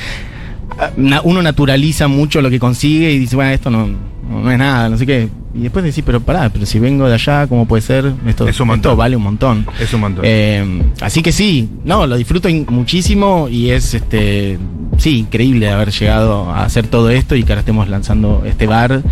uno 1.24 1.42
naturaliza 1.42 2.08
mucho 2.08 2.40
lo 2.40 2.50
que 2.50 2.58
consigue 2.58 3.10
y 3.12 3.18
dice, 3.18 3.36
bueno, 3.36 3.50
esto 3.50 3.70
no, 3.70 3.88
no 4.28 4.50
es 4.50 4.58
nada, 4.58 4.88
no 4.88 4.96
sé 4.98 5.06
qué. 5.06 5.28
Y 5.54 5.60
después 5.60 5.84
decís, 5.84 6.04
pero 6.06 6.20
pará, 6.20 6.50
pero 6.50 6.66
si 6.66 6.78
vengo 6.78 7.08
de 7.08 7.14
allá, 7.14 7.46
¿cómo 7.46 7.66
puede 7.66 7.82
ser? 7.82 8.12
Esto, 8.26 8.46
Es 8.46 8.60
un 8.60 8.70
esto 8.70 8.94
vale 8.94 9.16
un 9.16 9.22
montón. 9.22 9.66
Es 9.80 9.92
un 9.92 10.00
montón. 10.00 10.24
Eh, 10.26 10.82
así 11.00 11.22
que 11.22 11.32
sí, 11.32 11.68
no, 11.84 12.06
lo 12.06 12.16
disfruto 12.16 12.48
muchísimo 12.68 13.48
y 13.50 13.70
es 13.70 13.94
este 13.94 14.58
sí, 14.98 15.18
increíble 15.20 15.70
haber 15.70 15.90
llegado 15.90 16.50
a 16.50 16.64
hacer 16.64 16.86
todo 16.88 17.10
esto 17.10 17.34
y 17.36 17.44
que 17.44 17.52
ahora 17.52 17.60
estemos 17.60 17.88
lanzando 17.88 18.42
este 18.44 18.66
bar 18.66 19.02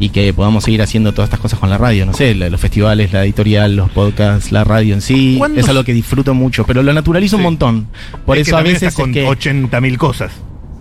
y 0.00 0.08
que 0.08 0.32
podamos 0.32 0.64
seguir 0.64 0.82
haciendo 0.82 1.12
todas 1.12 1.28
estas 1.28 1.40
cosas 1.40 1.58
con 1.58 1.70
la 1.70 1.78
radio, 1.78 2.06
no 2.06 2.14
sé, 2.14 2.34
los 2.34 2.60
festivales, 2.60 3.12
la 3.12 3.24
editorial, 3.24 3.76
los 3.76 3.90
podcasts, 3.90 4.52
la 4.52 4.64
radio 4.64 4.94
en 4.94 5.00
sí, 5.00 5.36
¿Cuándo 5.38 5.60
es 5.60 5.68
algo 5.68 5.84
que 5.84 5.92
disfruto 5.92 6.34
mucho, 6.34 6.64
pero 6.64 6.82
lo 6.82 6.92
naturalizo 6.92 7.36
Sí. 7.36 7.36
un 7.36 7.42
montón. 7.42 7.86
Por 8.26 8.36
Es 8.36 8.44
que 8.44 8.50
eso 8.50 8.56
a 8.56 8.62
veces 8.62 8.82
estás 8.82 8.94
con 8.94 9.10
es 9.10 9.16
que 9.16 9.26
80.000 9.26 9.96
cosas. 9.96 10.32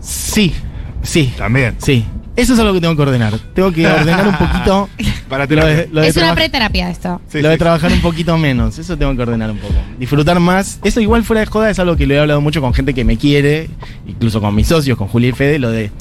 Sí, 0.03 0.53
sí, 1.01 1.33
También. 1.37 1.75
sí. 1.79 2.05
Eso 2.35 2.53
es 2.55 2.59
algo 2.59 2.73
que 2.73 2.81
tengo 2.81 2.95
que 2.95 3.01
ordenar. 3.03 3.37
Tengo 3.53 3.71
que 3.71 3.85
ordenar 3.85 4.27
un 4.27 4.35
poquito 4.35 4.89
Para 5.29 5.45
lo 5.45 5.65
de, 5.67 5.87
lo 5.91 6.01
de 6.01 6.07
es 6.07 6.17
una 6.17 6.33
preterapia 6.33 6.89
esto. 6.89 7.21
Sí, 7.27 7.43
lo 7.43 7.49
de 7.49 7.55
sí. 7.55 7.59
trabajar 7.59 7.91
un 7.91 8.01
poquito 8.01 8.35
menos, 8.39 8.79
eso 8.79 8.97
tengo 8.97 9.15
que 9.15 9.21
ordenar 9.21 9.51
un 9.51 9.59
poco. 9.59 9.75
Disfrutar 9.99 10.39
más. 10.39 10.79
Eso 10.83 10.99
igual 10.99 11.23
fuera 11.23 11.41
de 11.41 11.45
joda 11.45 11.69
es 11.69 11.77
algo 11.77 11.95
que 11.95 12.07
lo 12.07 12.15
he 12.15 12.19
hablado 12.19 12.41
mucho 12.41 12.59
con 12.59 12.73
gente 12.73 12.95
que 12.95 13.03
me 13.03 13.17
quiere, 13.17 13.69
incluso 14.07 14.41
con 14.41 14.55
mis 14.55 14.65
socios, 14.67 14.97
con 14.97 15.07
Julia 15.09 15.29
y 15.29 15.33
Fede, 15.33 15.59
lo 15.59 15.69
de 15.69 15.91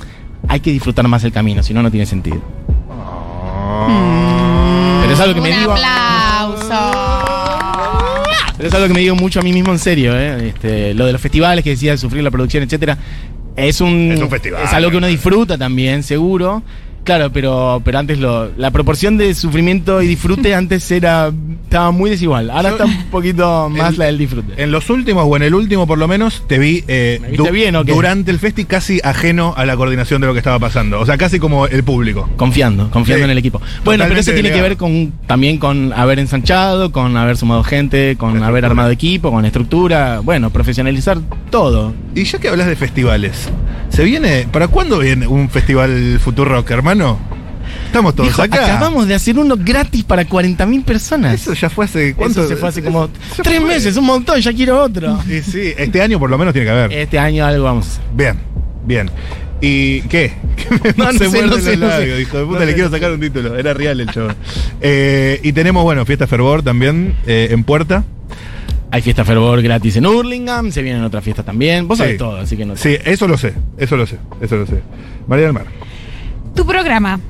hay 0.48 0.60
que 0.60 0.72
disfrutar 0.72 1.06
más 1.06 1.22
el 1.24 1.32
camino, 1.32 1.62
si 1.62 1.74
no, 1.74 1.82
no 1.82 1.90
tiene 1.90 2.06
sentido. 2.06 2.40
Pero 5.02 5.12
es 5.12 5.20
algo 5.20 5.34
que 5.34 5.40
me 5.42 5.50
un 5.52 5.58
digo. 5.60 5.72
aplauso. 5.72 6.92
Pero 8.56 8.68
es 8.68 8.74
algo 8.74 8.86
que 8.88 8.94
me 8.94 9.00
digo 9.00 9.16
mucho 9.16 9.40
a 9.40 9.42
mí 9.42 9.52
mismo 9.52 9.72
en 9.72 9.78
serio, 9.78 10.16
¿eh? 10.18 10.48
Este, 10.48 10.94
lo 10.94 11.04
de 11.06 11.12
los 11.12 11.20
festivales 11.20 11.62
que 11.64 11.70
decía 11.70 11.92
de 11.92 11.98
sufrir 11.98 12.22
la 12.22 12.30
producción, 12.30 12.62
etcétera. 12.62 12.96
Es 13.56 13.80
un, 13.80 14.12
Es 14.12 14.20
un 14.20 14.30
festival, 14.30 14.62
es 14.64 14.72
algo 14.72 14.90
que 14.90 14.96
uno 14.96 15.06
disfruta 15.06 15.58
también, 15.58 16.02
seguro. 16.02 16.62
Claro, 17.04 17.32
pero, 17.32 17.82
pero 17.84 17.98
antes 17.98 18.18
lo, 18.18 18.50
la 18.56 18.70
proporción 18.70 19.16
de 19.18 19.34
sufrimiento 19.34 20.00
y 20.02 20.06
disfrute 20.06 20.54
antes 20.54 20.88
era 20.90 21.32
estaba 21.64 21.90
muy 21.90 22.10
desigual. 22.10 22.50
Ahora 22.50 22.68
Yo- 22.68 22.74
está 22.76 22.84
un 22.84 23.04
poquito 23.10 23.68
más 23.74 23.96
la 23.98 24.04
del 24.06 24.18
disfrute. 24.18 24.62
En 24.62 24.70
los 24.70 24.88
últimos, 24.90 25.24
o 25.26 25.36
en 25.36 25.42
el 25.42 25.54
último 25.54 25.86
por 25.86 25.98
lo 25.98 26.06
menos, 26.06 26.44
te 26.46 26.58
vi 26.58 26.84
eh, 26.86 27.18
durante 27.86 28.30
el 28.30 28.38
festi 28.38 28.64
casi 28.66 29.00
ajeno 29.02 29.54
a 29.56 29.64
la 29.64 29.74
coordinación 29.76 30.20
de 30.20 30.26
lo 30.26 30.32
que 30.32 30.38
estaba 30.38 30.58
pasando. 30.58 31.00
O 31.00 31.06
sea, 31.06 31.16
casi 31.18 31.38
como 31.38 31.66
el 31.66 31.82
público. 31.82 32.28
Confiando, 32.36 32.90
confiando 32.90 33.22
Sí. 33.22 33.24
en 33.24 33.30
el 33.30 33.38
equipo. 33.38 33.60
Bueno, 33.84 34.04
pero 34.06 34.20
eso 34.20 34.32
tiene 34.32 34.50
que 34.52 34.60
ver 34.62 34.76
con 34.76 35.12
también 35.26 35.58
con 35.58 35.92
haber 35.94 36.18
ensanchado, 36.18 36.92
con 36.92 37.16
haber 37.16 37.36
sumado 37.36 37.64
gente, 37.64 38.16
con 38.16 38.42
haber 38.42 38.64
armado 38.64 38.90
equipo, 38.90 39.30
con 39.30 39.44
estructura, 39.44 40.20
bueno, 40.20 40.50
profesionalizar 40.50 41.18
todo. 41.50 41.92
Y 42.14 42.24
ya 42.24 42.38
que 42.38 42.48
hablas 42.48 42.66
de 42.66 42.76
festivales, 42.76 43.48
¿se 43.88 44.04
viene? 44.04 44.46
¿Para 44.52 44.68
cuándo 44.68 44.98
viene 44.98 45.26
un 45.26 45.48
festival 45.48 46.18
Futurock, 46.22 46.70
hermano? 46.70 46.91
Estamos 47.86 48.14
todos 48.14 48.38
acá. 48.38 48.64
acabamos 48.64 49.06
de 49.06 49.14
hacer 49.14 49.38
uno 49.38 49.54
gratis 49.58 50.02
para 50.04 50.26
40.000 50.26 50.84
personas. 50.84 51.34
Eso 51.34 51.52
ya 51.54 51.68
fue 51.70 51.84
hace. 51.84 52.14
¿Cuánto? 52.14 52.40
Eso 52.40 52.48
se 52.48 52.56
fue 52.56 52.68
hace 52.68 52.82
como 52.82 53.06
Ya 53.36 53.42
tres 53.42 53.58
fue. 53.60 53.68
meses, 53.68 53.96
un 53.96 54.04
montón, 54.06 54.40
ya 54.40 54.52
quiero 54.52 54.82
otro. 54.82 55.18
Y 55.28 55.40
sí, 55.42 55.72
este 55.76 56.00
año 56.02 56.18
por 56.18 56.28
lo 56.30 56.38
menos 56.38 56.52
tiene 56.52 56.66
que 56.66 56.70
haber. 56.72 56.92
Este 56.92 57.18
año 57.18 57.44
algo 57.44 57.64
vamos. 57.64 58.00
Bien, 58.14 58.38
bien. 58.86 59.10
¿Y 59.60 60.00
qué? 60.02 60.32
No, 60.96 61.12
no 61.12 61.18
sé, 61.18 61.28
no 61.42 61.46
los 61.46 61.62
sé, 61.62 61.76
no 61.76 61.90
sé. 61.90 62.20
hijo 62.20 62.38
de 62.38 62.44
puta, 62.46 62.58
No 62.60 62.64
le 62.64 62.66
sé, 62.68 62.74
quiero 62.74 62.88
no 62.88 62.96
sacar 62.96 63.12
un 63.12 63.20
título. 63.20 63.56
Era 63.56 63.74
real 63.74 64.00
el 64.00 64.08
show. 64.08 64.28
Eh, 64.80 65.38
y 65.42 65.52
tenemos, 65.52 65.82
bueno, 65.84 66.04
Fiesta 66.06 66.26
Fervor 66.26 66.62
también 66.62 67.14
eh, 67.26 67.48
en 67.50 67.62
puerta. 67.64 68.04
Hay 68.90 69.00
fiesta 69.00 69.24
fervor 69.24 69.62
gratis 69.62 69.96
en 69.96 70.04
Hurlingham, 70.04 70.70
se 70.70 70.82
vienen 70.82 71.02
otras 71.02 71.24
fiestas 71.24 71.46
también. 71.46 71.88
Vos 71.88 71.96
Sí. 71.96 72.04
sabés 72.04 72.18
todo, 72.18 72.36
así 72.36 72.58
que 72.58 72.66
no 72.66 72.76
Sí, 72.76 72.94
eso 73.06 73.26
lo 73.26 73.38
sé, 73.38 73.54
eso 73.78 73.96
lo 73.96 74.06
sé, 74.06 74.18
eso 74.42 74.56
lo 74.56 74.66
sé. 74.66 74.82
María 75.26 75.46
del 75.46 75.54
Mar. 75.54 75.64
Tu 76.54 76.66
programa. 76.66 77.20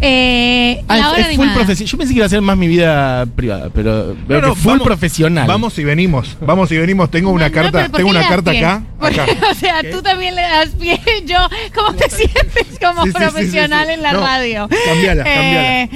Eh, 0.00 0.84
Ah, 0.86 0.96
la 0.96 1.00
es- 1.02 1.12
hora 1.12 1.30
es 1.30 1.36
full 1.36 1.48
profesional. 1.48 1.86
Yo 1.90 1.98
pensé 1.98 2.12
que 2.14 2.18
iba 2.18 2.26
a 2.26 2.28
ser 2.28 2.40
más 2.40 2.56
mi 2.56 2.68
vida 2.68 3.26
privada, 3.34 3.68
pero 3.74 4.14
No, 4.28 4.40
no, 4.40 4.54
que 4.54 4.60
full 4.60 4.72
vamos- 4.72 4.86
profesional. 4.86 5.48
Vamos 5.48 5.76
y 5.78 5.84
venimos, 5.84 6.36
vamos 6.40 6.70
y 6.70 6.76
venimos. 6.78 7.10
Tengo 7.10 7.30
una 7.30 7.48
No, 7.48 7.54
carta, 7.54 7.70
pero 7.72 7.90
¿por 7.90 7.96
tengo 7.98 8.10
qué 8.12 8.16
una 8.18 8.28
carta 8.28 8.50
pie? 8.52 8.60
acá. 8.64 8.82
Porque, 9.00 9.20
acá. 9.20 9.32
o 9.50 9.54
sea, 9.54 9.80
tú 9.90 10.00
también 10.00 10.36
le 10.36 10.42
das 10.42 10.68
pie. 10.78 11.00
Yo, 11.26 11.38
¿cómo 11.74 11.94
te 11.94 12.08
sientes 12.10 12.78
como 12.80 13.02
Sí, 13.04 13.10
sí, 13.10 13.16
sí, 13.18 13.24
sí, 13.24 13.30
profesional 13.30 13.86
sí. 13.88 13.92
en 13.94 14.02
la 14.02 14.12
No, 14.12 14.20
radio? 14.20 14.68
cambiala, 14.86 15.24
cambiala. 15.24 15.82
Eh, 15.82 15.88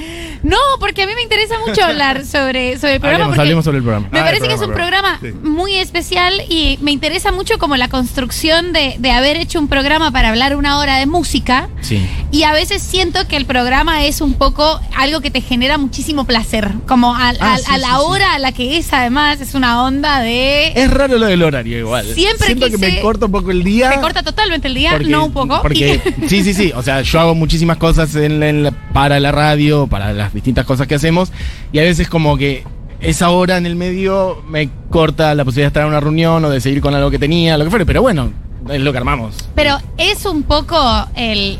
No, 0.43 0.57
porque 0.79 1.03
a 1.03 1.07
mí 1.07 1.13
me 1.15 1.21
interesa 1.23 1.55
mucho 1.65 1.83
hablar 1.85 2.25
sobre, 2.25 2.77
sobre 2.77 2.95
el 2.95 2.99
programa. 3.01 3.33
Hablemos, 3.35 3.63
sobre 3.65 3.77
el 3.77 3.83
programa. 3.83 4.07
Me 4.11 4.19
Ah, 4.19 4.23
parece 4.25 4.47
que 4.47 4.53
es 4.53 4.61
un 4.61 4.73
programa, 4.73 5.17
programa 5.19 5.39
sí. 5.41 5.47
muy 5.47 5.75
especial 5.75 6.33
y 6.49 6.77
me 6.81 6.91
interesa 6.91 7.31
mucho 7.31 7.57
como 7.57 7.75
la 7.77 7.87
construcción 7.89 8.73
de, 8.73 8.95
de 8.99 9.11
haber 9.11 9.37
hecho 9.37 9.59
un 9.59 9.67
programa 9.67 10.11
para 10.11 10.29
hablar 10.29 10.55
una 10.55 10.77
hora 10.79 10.97
de 10.97 11.05
música. 11.05 11.69
Sí. 11.81 12.05
Y 12.31 12.43
a 12.43 12.51
veces 12.53 12.81
siento 12.81 13.27
que 13.27 13.37
el 13.37 13.45
programa 13.45 14.05
es 14.05 14.21
un 14.21 14.33
poco 14.33 14.79
algo 14.95 15.21
que 15.21 15.31
te 15.31 15.41
genera 15.41 15.77
muchísimo 15.77 16.25
placer. 16.25 16.71
Como 16.87 17.15
a, 17.15 17.29
Ah, 17.39 17.53
a- 17.53 17.57
sí, 17.57 17.65
a 17.69 17.75
sí, 17.75 17.81
la 17.81 17.99
hora 18.01 18.33
a 18.33 18.39
la 18.39 18.51
que 18.51 18.77
es, 18.77 18.91
además, 18.93 19.39
es 19.41 19.55
una 19.55 19.83
onda 19.83 20.19
de. 20.19 20.73
Es 20.75 20.91
raro 20.91 21.17
lo 21.17 21.27
del 21.27 21.41
horario 21.41 21.77
igual. 21.79 22.05
Siempre 22.13 22.47
Siento 22.47 22.69
que 22.69 22.77
me 22.77 22.99
corta 23.01 23.25
un 23.27 23.31
poco 23.31 23.51
el 23.51 23.63
día. 23.63 23.91
Te 23.91 24.01
corta 24.01 24.23
totalmente 24.23 24.67
el 24.67 24.73
día, 24.75 24.91
porque- 24.91 25.07
no 25.07 25.25
un 25.25 25.31
poco. 25.33 25.61
Porque, 25.61 26.01
Y- 26.21 26.27
sí, 26.27 26.43
sí, 26.43 26.53
sí. 26.53 26.71
O 26.75 26.83
sea, 26.83 27.01
yo 27.01 27.19
hago 27.19 27.33
muchísimas 27.35 27.77
cosas 27.77 28.13
en 28.15 28.39
la- 28.39 28.49
en 28.49 28.63
la- 28.63 28.71
para 28.71 29.19
la 29.19 29.31
radio, 29.31 29.87
para 29.87 30.11
las 30.13 30.32
distintas 30.33 30.65
cosas 30.65 30.87
que 30.87 30.95
hacemos. 30.95 31.31
Y 31.71 31.79
a 31.79 31.83
veces 31.83 32.07
como 32.09 32.37
que 32.37 32.63
esa 32.99 33.29
hora 33.31 33.57
en 33.57 33.65
el 33.65 33.75
medio 33.75 34.41
me 34.47 34.69
corta 34.89 35.35
la 35.35 35.43
posibilidad 35.43 35.65
de 35.65 35.69
estar 35.69 35.83
en 35.83 35.89
una 35.89 35.99
reunión 35.99 36.43
o 36.45 36.49
de 36.49 36.61
seguir 36.61 36.81
con 36.81 36.93
algo 36.95 37.11
que 37.11 37.19
tenía, 37.19 37.57
lo 37.57 37.63
que 37.65 37.69
fuera. 37.69 37.85
Pero 37.85 38.01
bueno, 38.01 38.31
es 38.69 38.81
lo 38.81 38.91
que 38.91 38.97
armamos. 38.97 39.35
Pero 39.55 39.77
es 39.97 40.25
un 40.25 40.43
poco 40.43 40.77
el, 41.15 41.59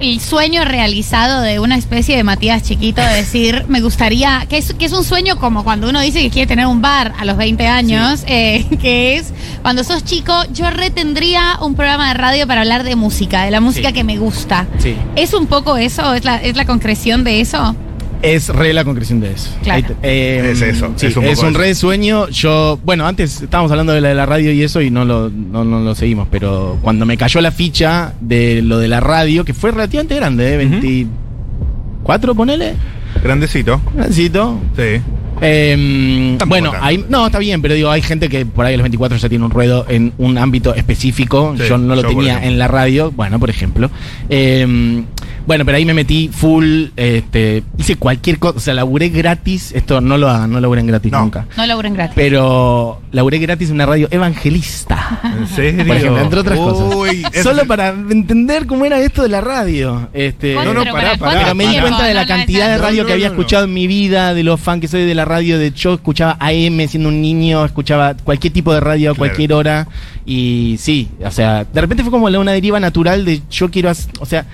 el 0.00 0.20
sueño 0.20 0.64
realizado 0.64 1.42
de 1.42 1.60
una 1.60 1.76
especie 1.76 2.16
de 2.16 2.24
Matías 2.24 2.64
chiquito 2.64 3.00
de 3.00 3.14
decir, 3.14 3.64
me 3.68 3.80
gustaría, 3.80 4.44
que 4.48 4.58
es, 4.58 4.74
que 4.74 4.86
es 4.86 4.92
un 4.92 5.04
sueño 5.04 5.36
como 5.38 5.62
cuando 5.62 5.88
uno 5.88 6.00
dice 6.00 6.20
que 6.22 6.30
quiere 6.30 6.48
tener 6.48 6.66
un 6.66 6.82
bar 6.82 7.12
a 7.16 7.24
los 7.24 7.36
20 7.36 7.68
años, 7.68 8.24
eh, 8.26 8.66
que 8.82 9.16
es 9.16 9.32
cuando 9.62 9.84
sos 9.84 10.02
chico, 10.04 10.32
yo 10.52 10.68
retendría 10.70 11.56
un 11.62 11.76
programa 11.76 12.08
de 12.08 12.14
radio 12.14 12.46
para 12.48 12.62
hablar 12.62 12.82
de 12.82 12.96
música, 12.96 13.44
de 13.44 13.52
la 13.52 13.60
música 13.60 13.88
Sí. 13.90 13.94
que 13.94 14.02
me 14.04 14.18
gusta. 14.18 14.66
Sí. 14.78 14.96
¿Es 15.14 15.32
un 15.34 15.46
poco 15.46 15.76
eso? 15.76 16.14
¿Es 16.14 16.24
la, 16.24 16.36
es 16.42 16.56
la 16.56 16.64
concreción 16.66 17.22
de 17.22 17.40
eso? 17.40 17.76
Es 18.24 18.48
re 18.48 18.72
la 18.72 18.84
concreción 18.84 19.20
de 19.20 19.32
eso. 19.32 19.50
Claro. 19.62 19.76
Ahí 19.76 19.82
te- 19.82 19.96
eh, 20.02 20.50
Es 20.52 20.62
eso, 20.62 20.92
sí, 20.96 21.06
es 21.06 21.12
es 21.12 21.16
un 21.16 21.24
un, 21.24 21.34
poco 21.34 21.46
eso. 21.48 21.58
re 21.58 21.74
sueño. 21.74 22.28
Yo, 22.30 22.78
bueno, 22.84 23.06
antes 23.06 23.42
estábamos 23.42 23.70
hablando 23.70 23.92
de 23.92 24.00
la, 24.00 24.08
de 24.08 24.14
la 24.14 24.26
radio 24.26 24.50
y 24.52 24.62
eso 24.62 24.80
y 24.80 24.90
no 24.90 25.04
lo, 25.04 25.28
no, 25.30 25.64
no 25.64 25.80
lo 25.80 25.94
seguimos, 25.94 26.28
pero 26.30 26.78
cuando 26.82 27.04
me 27.06 27.16
cayó 27.16 27.40
la 27.40 27.52
ficha 27.52 28.14
de 28.20 28.62
lo 28.62 28.78
de 28.78 28.88
la 28.88 29.00
radio, 29.00 29.44
que 29.44 29.52
fue 29.54 29.70
relativamente 29.72 30.14
grande, 30.16 30.54
¿eh? 30.54 30.56
24, 30.56 32.34
ponele. 32.34 32.74
Grandecito. 33.22 33.80
Grandecito. 33.94 34.58
Sí. 34.76 35.00
Eh, 35.40 36.36
Tampoco 36.38 36.48
bueno, 36.48 36.70
tanto. 36.70 36.86
hay, 36.86 37.04
no, 37.08 37.26
está 37.26 37.38
bien, 37.38 37.60
pero 37.60 37.74
digo, 37.74 37.90
hay 37.90 38.02
gente 38.02 38.28
que 38.28 38.46
por 38.46 38.64
ahí 38.66 38.74
a 38.74 38.76
los 38.76 38.84
24 38.84 39.18
ya 39.18 39.28
tiene 39.28 39.44
un 39.44 39.50
ruedo 39.50 39.84
en 39.88 40.12
un 40.18 40.38
ámbito 40.38 40.74
específico. 40.74 41.54
Sí, 41.58 41.64
yo 41.68 41.76
no 41.76 41.94
lo 41.96 42.02
yo, 42.02 42.08
por 42.08 42.16
tenía 42.16 42.32
ejemplo. 42.34 42.50
en 42.52 42.58
la 42.58 42.68
radio, 42.68 43.10
bueno, 43.10 43.38
por 43.40 43.50
ejemplo. 43.50 43.90
Eh, 44.28 45.02
bueno, 45.46 45.64
pero 45.64 45.76
ahí 45.76 45.84
me 45.84 45.94
metí 45.94 46.28
full, 46.32 46.86
este, 46.96 47.62
hice 47.78 47.96
cualquier 47.96 48.38
cosa, 48.38 48.56
o 48.56 48.60
sea, 48.60 48.74
laburé 48.74 49.08
gratis, 49.10 49.72
esto 49.72 50.00
no 50.00 50.16
lo 50.18 50.28
hagan, 50.28 50.50
no 50.50 50.60
laburen 50.60 50.86
gratis 50.86 51.12
No. 51.12 51.20
nunca. 51.20 51.46
No 51.56 51.66
laburen 51.66 51.94
gratis. 51.94 52.14
Pero 52.16 53.00
laburé 53.12 53.38
gratis 53.38 53.68
en 53.68 53.74
una 53.76 53.86
radio 53.86 54.08
evangelista. 54.10 55.20
¿En 55.38 55.46
serio? 55.48 55.86
Por 55.86 55.96
ejemplo, 55.96 56.20
entre 56.22 56.40
otras 56.40 56.58
Uy, 56.58 57.22
cosas. 57.22 57.42
Solo 57.42 57.66
para 57.66 57.88
entender 57.90 58.66
cómo 58.66 58.84
era 58.84 59.00
esto 59.00 59.22
de 59.22 59.28
la 59.28 59.40
radio. 59.40 60.08
Este, 60.12 60.54
¿Cuánto- 60.54 60.74
no, 60.74 60.80
pero 60.82 60.92
pará, 60.94 61.08
para 61.16 61.18
pará, 61.32 61.40
pero 61.44 61.54
me 61.54 61.66
di 61.66 61.78
cuenta 61.80 62.04
de 62.04 62.14
la 62.14 62.22
No, 62.24 62.28
no, 62.30 62.36
cantidad 62.36 62.70
de 62.70 62.76
no, 62.76 62.82
radio 62.82 63.02
no, 63.02 63.06
que 63.06 63.12
había 63.12 63.28
no, 63.28 63.34
no. 63.34 63.40
escuchado 63.40 63.64
en 63.64 63.74
mi 63.74 63.86
vida, 63.86 64.34
de 64.34 64.42
lo 64.44 64.56
fan 64.56 64.80
que 64.80 64.88
soy 64.88 65.04
de 65.04 65.14
la 65.14 65.24
radio. 65.24 65.58
De 65.58 65.66
hecho, 65.66 65.94
escuchaba 65.94 66.36
AM 66.40 66.86
siendo 66.88 67.08
un 67.08 67.20
niño, 67.20 67.64
escuchaba 67.64 68.14
cualquier 68.14 68.52
tipo 68.52 68.72
de 68.72 68.80
radio 68.80 69.10
a 69.10 69.14
Claro. 69.14 69.18
cualquier 69.18 69.52
hora. 69.52 69.88
Y 70.26 70.76
sí, 70.78 71.10
o 71.24 71.30
sea, 71.30 71.64
de 71.64 71.80
repente 71.80 72.02
fue 72.02 72.10
como 72.10 72.26
una 72.26 72.52
deriva 72.52 72.80
natural 72.80 73.24
de 73.24 73.42
yo 73.50 73.70
quiero, 73.70 73.90
hac- 73.90 74.08
o 74.20 74.26
sea, 74.26 74.46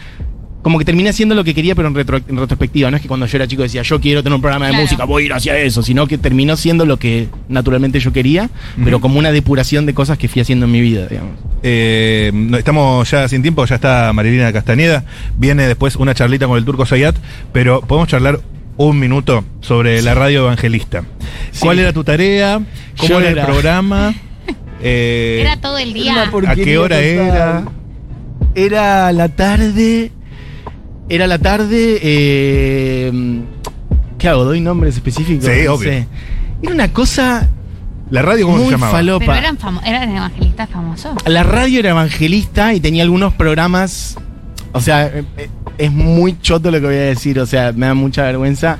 como 0.62 0.78
que 0.78 0.84
terminé 0.84 1.08
haciendo 1.08 1.34
lo 1.34 1.42
que 1.44 1.54
quería, 1.54 1.74
pero 1.74 1.88
en, 1.88 1.94
retro- 1.94 2.22
en 2.28 2.36
retrospectiva. 2.36 2.90
No 2.90 2.96
es 2.96 3.02
que 3.02 3.08
cuando 3.08 3.26
yo 3.26 3.36
era 3.36 3.46
chico 3.48 3.62
decía, 3.62 3.82
yo 3.82 4.00
quiero 4.00 4.22
tener 4.22 4.34
un 4.34 4.42
programa 4.42 4.66
de 4.66 4.72
Claro. 4.72 4.84
música, 4.84 5.04
voy 5.04 5.22
a 5.22 5.26
ir 5.26 5.32
hacia 5.32 5.58
eso, 5.58 5.82
sino 5.82 6.06
que 6.06 6.18
terminó 6.18 6.56
siendo 6.56 6.84
lo 6.84 6.98
que 6.98 7.28
naturalmente 7.48 7.98
yo 8.00 8.12
quería, 8.12 8.50
pero 8.84 9.00
como 9.00 9.18
una 9.18 9.32
depuración 9.32 9.86
de 9.86 9.94
cosas 9.94 10.18
que 10.18 10.28
fui 10.28 10.42
haciendo 10.42 10.66
en 10.66 10.72
mi 10.72 10.80
vida, 10.80 11.06
digamos. 11.06 11.32
Eh, 11.62 12.30
estamos 12.58 13.10
ya 13.10 13.28
sin 13.28 13.42
tiempo, 13.42 13.64
ya 13.64 13.76
está 13.76 14.12
Marilina 14.12 14.52
Castañeda. 14.52 15.04
Viene 15.36 15.66
después 15.66 15.96
una 15.96 16.14
charlita 16.14 16.46
con 16.46 16.58
el 16.58 16.64
turco 16.64 16.84
Sayat, 16.86 17.16
pero 17.52 17.80
podemos 17.80 18.08
charlar 18.08 18.40
un 18.76 18.98
minuto 18.98 19.44
sobre 19.60 20.00
la 20.02 20.14
radio 20.14 20.40
evangelista. 20.40 21.04
Sí. 21.52 21.60
¿Cuál 21.60 21.78
era 21.80 21.92
tu 21.92 22.02
tarea? 22.04 22.60
¿Cómo 22.98 23.18
era, 23.20 23.30
era- 23.30 23.40
el 23.42 23.46
programa? 23.48 24.14
Eh, 24.82 25.40
Era 25.42 25.58
todo 25.58 25.76
el 25.76 25.92
día. 25.92 26.22
¿A 26.46 26.54
qué 26.56 26.78
hora 26.78 26.96
total. 26.96 27.04
era? 27.04 27.64
Era 28.54 29.12
la 29.12 29.28
tarde. 29.28 30.10
Era 31.10 31.26
la 31.26 31.38
tarde. 31.38 31.98
Eh, 32.02 33.40
¿Qué 34.18 34.28
hago? 34.28 34.44
¿Doy 34.44 34.60
nombres 34.60 34.94
específicos? 34.94 35.44
Sí, 35.44 35.62
No 35.66 35.74
obvio. 35.74 35.90
sé. 35.90 36.06
Era 36.62 36.72
una 36.74 36.92
cosa 36.92 37.48
¿La 38.10 38.22
radio 38.22 38.46
cómo 38.46 38.58
muy 38.58 38.66
se 38.66 38.72
llamaba? 38.72 38.92
falopa. 38.92 39.24
Pero 39.26 39.38
eran, 39.38 39.58
famo- 39.58 39.80
eran 39.84 40.16
evangelistas 40.16 40.68
famosos. 40.70 41.12
La 41.26 41.42
radio 41.42 41.80
era 41.80 41.90
evangelista 41.90 42.74
y 42.74 42.80
tenía 42.80 43.02
algunos 43.02 43.32
programas. 43.34 44.16
O 44.72 44.80
sea, 44.80 45.06
eh, 45.08 45.24
es 45.78 45.90
muy 45.90 46.38
choto 46.40 46.70
lo 46.70 46.78
que 46.80 46.86
voy 46.86 46.94
a 46.94 47.00
decir, 47.00 47.38
o 47.40 47.46
sea, 47.46 47.72
me 47.72 47.86
da 47.86 47.94
mucha 47.94 48.22
vergüenza. 48.22 48.78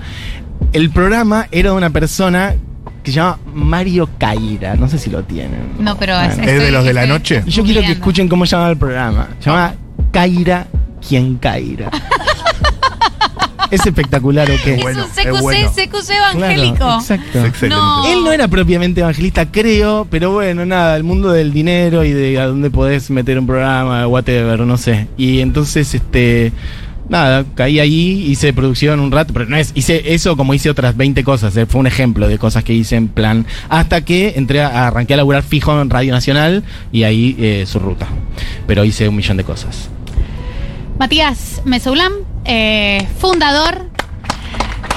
El 0.73 0.91
programa 0.91 1.49
era 1.51 1.71
de 1.71 1.77
una 1.77 1.91
persona 1.91 2.55
que 3.03 3.11
se 3.11 3.17
llama 3.17 3.39
Mario 3.55 4.09
Caira, 4.19 4.77
no 4.77 4.89
sé 4.89 4.99
si 4.99 5.11
lo 5.11 5.25
tienen. 5.25 5.73
No, 5.81 5.97
pero 5.97 6.15
Bueno. 6.15 6.33
es, 6.35 6.39
¿Es 6.39 6.61
de 6.63 6.71
los 6.71 6.85
de 6.85 6.93
la 6.93 7.07
noche? 7.07 7.43
Yo 7.47 7.65
quiero 7.65 7.81
que 7.81 7.93
escuchen 7.93 8.29
cómo 8.29 8.45
se 8.47 8.55
llama 8.55 8.69
el 8.71 8.77
programa. 8.77 9.29
Se 9.41 9.47
llama 9.51 9.75
Caira 10.13 10.67
quien 11.09 11.37
Caira. 11.37 11.91
Es 13.71 13.87
espectacular, 13.87 14.51
¿o 14.51 14.55
qué? 14.65 14.75
Es 14.75 14.83
bueno, 14.83 15.05
un 15.05 15.11
es 15.11 15.27
CQC, 15.27 15.41
bueno. 15.41 15.71
CQC 15.71 16.11
evangélico. 16.11 16.77
Claro, 16.77 17.01
exacto. 17.01 17.39
Es 17.39 17.45
excelente. 17.45 17.69
No. 17.77 18.13
Él 18.13 18.25
no 18.25 18.33
era 18.33 18.49
propiamente 18.49 19.01
evangelista, 19.01 19.51
creo, 19.51 20.07
pero 20.11 20.33
bueno, 20.33 20.67
nada, 20.67 20.97
el 20.97 21.05
mundo 21.05 21.31
del 21.31 21.53
dinero 21.53 22.05
y 22.05 22.13
de 22.13 22.39
a 22.39 22.47
dónde 22.47 22.71
podés 22.71 23.11
meter 23.11 23.39
un 23.39 23.47
programa, 23.47 24.07
whatever, 24.07 24.61
no 24.61 24.77
sé. 24.77 25.09
Y 25.17 25.41
entonces, 25.41 25.95
este, 25.95 26.53
nada, 27.11 27.45
caí 27.55 27.81
ahí, 27.81 28.25
hice 28.29 28.53
producción 28.53 29.01
un 29.01 29.11
rato, 29.11 29.35
pero 29.35 29.45
no 29.47 29.57
es, 29.57 29.73
hice 29.75 30.15
eso 30.15 30.37
como 30.37 30.55
hice 30.55 30.71
otras 30.71 30.97
20 30.97 31.23
cosas, 31.25 31.55
eh, 31.57 31.67
fue 31.67 31.81
un 31.81 31.87
ejemplo 31.87 32.29
de 32.29 32.39
cosas 32.39 32.65
que 32.65 32.73
hice 32.73 32.97
en 32.97 33.09
plan, 33.09 33.47
hasta 33.69 34.03
que 34.05 34.35
entré 34.37 34.63
a, 34.63 34.87
arranqué 34.87 35.15
a 35.15 35.17
laburar 35.19 35.43
fijo 35.43 35.79
en 35.81 35.91
Radio 35.91 36.13
Nacional 36.13 36.65
y 36.93 37.03
ahí 37.03 37.37
eh, 37.39 37.65
su 37.67 37.79
ruta. 37.79 38.07
Pero 38.67 38.85
hice 38.85 39.09
un 39.09 39.17
millón 39.17 39.37
de 39.37 39.45
cosas. 39.45 39.91
Matías 40.99 41.63
Mesoulam, 41.65 42.13
eh, 42.45 43.07
fundador. 43.19 43.89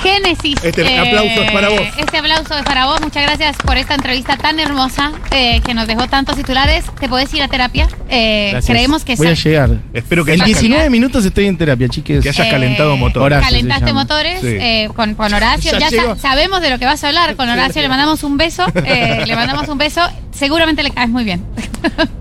Génesis. 0.02 0.62
Este 0.62 0.82
eh, 0.82 1.00
aplauso 1.00 1.42
es 1.44 1.52
para 1.52 1.70
vos. 1.70 1.80
Este 1.98 2.18
aplauso 2.18 2.58
es 2.58 2.64
para 2.64 2.88
vos. 2.88 3.00
Muchas 3.00 3.24
gracias 3.24 3.56
por 3.66 3.78
esta 3.78 3.96
entrevista 3.96 4.36
tan 4.36 4.60
hermosa 4.60 5.14
eh, 5.32 5.62
que 5.66 5.74
nos 5.74 5.88
dejó 5.88 6.08
tantos 6.10 6.36
titulares. 6.36 6.84
¿Te 7.00 7.08
podés 7.08 7.34
ir 7.34 7.42
a 7.42 7.48
terapia? 7.48 7.88
Eh, 8.10 8.60
creemos 8.68 9.06
que 9.06 9.16
Voy 9.16 9.28
a 9.28 9.34
llegar. 9.34 9.70
Espero 9.94 10.26
que 10.26 10.34
En 10.34 10.42
hayas, 10.42 10.60
19 10.60 10.90
minutos 10.90 11.24
estoy 11.24 11.46
en 11.48 11.58
terapia, 11.58 11.88
chiques. 11.88 12.22
que 12.22 12.28
hayas 12.30 12.48
calentado 12.50 12.98
motor. 12.98 13.24
Horacio 13.24 13.46
se 13.48 13.54
Calentaste 13.56 13.94
motores 13.94 14.42
Sí. 14.42 14.48
eh, 14.60 14.90
con, 14.94 15.16
con 15.16 15.34
Horacio. 15.34 15.72
Ya 15.72 15.80
Ya, 15.80 15.90
sa- 15.90 15.96
llegó. 15.96 16.16
sabemos 16.18 16.60
de 16.60 16.70
lo 16.72 16.80
que 16.80 16.86
vas 16.86 17.02
a 17.02 17.08
hablar 17.08 17.38
con 17.38 17.48
Horacio. 17.48 17.82
Le 17.82 17.88
mandamos 17.88 18.24
un 18.26 18.36
beso. 18.36 18.66
eh, 18.76 19.24
le 19.26 19.36
mandamos 19.38 19.70
un 19.70 19.78
beso. 19.78 20.02
Seguramente 20.34 20.84
le 20.84 20.92
caes 20.92 21.10
muy 21.10 21.24
bien. 21.24 21.44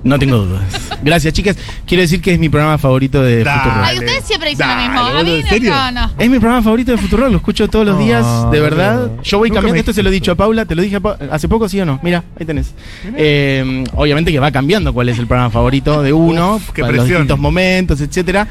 No 0.04 0.18
tengo 0.18 0.38
dudas. 0.38 0.62
Gracias, 1.02 1.32
chicas. 1.32 1.56
Quiero 1.86 2.02
decir 2.02 2.20
que 2.20 2.32
es 2.34 2.38
mi 2.38 2.48
programa 2.48 2.76
favorito 2.78 3.22
de 3.22 3.42
Dale. 3.44 3.70
Ay, 3.84 3.98
ustedes 3.98 4.24
siempre 4.24 4.50
dicen 4.50 4.68
lo 4.68 4.76
mismo. 4.76 4.98
A 5.00 5.02
boludo, 5.12 5.24
mí 5.24 5.30
¿en 5.40 5.46
serio? 5.46 5.70
no, 5.74 5.90
no. 5.92 6.10
Es 6.18 6.28
mi 6.30 6.38
programa 6.38 6.62
favorito 6.62 6.92
de 6.92 6.98
Futurock, 6.98 7.30
lo 7.30 7.36
escucho 7.36 7.68
todos 7.68 7.86
los 7.86 7.98
días, 7.98 8.22
No, 8.22 8.50
de 8.50 8.60
verdad. 8.60 9.10
Yo 9.22 9.38
voy 9.38 9.48
Nunca 9.48 9.58
cambiando, 9.60 9.74
me 9.74 9.80
esto 9.80 9.92
se 9.92 10.02
lo 10.02 10.08
he 10.08 10.12
dicho 10.12 10.32
a 10.32 10.34
Paula, 10.34 10.64
te 10.66 10.74
lo 10.74 10.82
dije 10.82 10.96
a 10.96 11.00
Pa- 11.00 11.16
hace 11.30 11.48
poco, 11.48 11.68
¿sí 11.68 11.80
o 11.80 11.84
no? 11.86 12.00
Mira, 12.02 12.22
ahí 12.38 12.44
tenés. 12.44 12.74
Eh, 13.16 13.84
obviamente 13.94 14.30
que 14.32 14.38
va 14.40 14.50
cambiando 14.50 14.92
cuál 14.92 15.08
es 15.08 15.18
el 15.18 15.26
programa 15.26 15.50
favorito 15.50 16.02
de 16.02 16.12
uno, 16.12 16.56
Uf, 16.56 16.70
qué 16.70 16.82
para 16.82 16.92
los 16.92 17.04
presión. 17.04 17.22
distintos 17.22 17.38
momentos, 17.38 18.00
etcétera. 18.00 18.46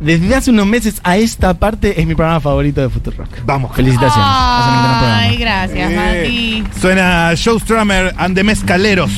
Desde 0.00 0.34
hace 0.34 0.50
unos 0.50 0.66
meses 0.66 1.00
a 1.02 1.16
esta 1.16 1.54
parte 1.54 2.00
es 2.00 2.06
mi 2.06 2.14
programa 2.14 2.40
favorito 2.40 2.80
de 2.80 2.88
Futurock. 2.88 3.28
Vamos. 3.44 3.74
Felicitaciones. 3.74 4.26
Hacen 4.30 4.74
un 4.74 4.82
gran 4.84 4.98
programa. 4.98 5.18
Ay, 5.18 5.36
gracias, 5.36 5.90
Eh, 5.92 6.62
Mati. 6.62 6.80
Suena 6.80 7.32
Joe 7.36 7.58
Strummer 7.58 8.14
and 8.16 8.36
the 8.36 8.44
Mezcaleros. 8.44 9.10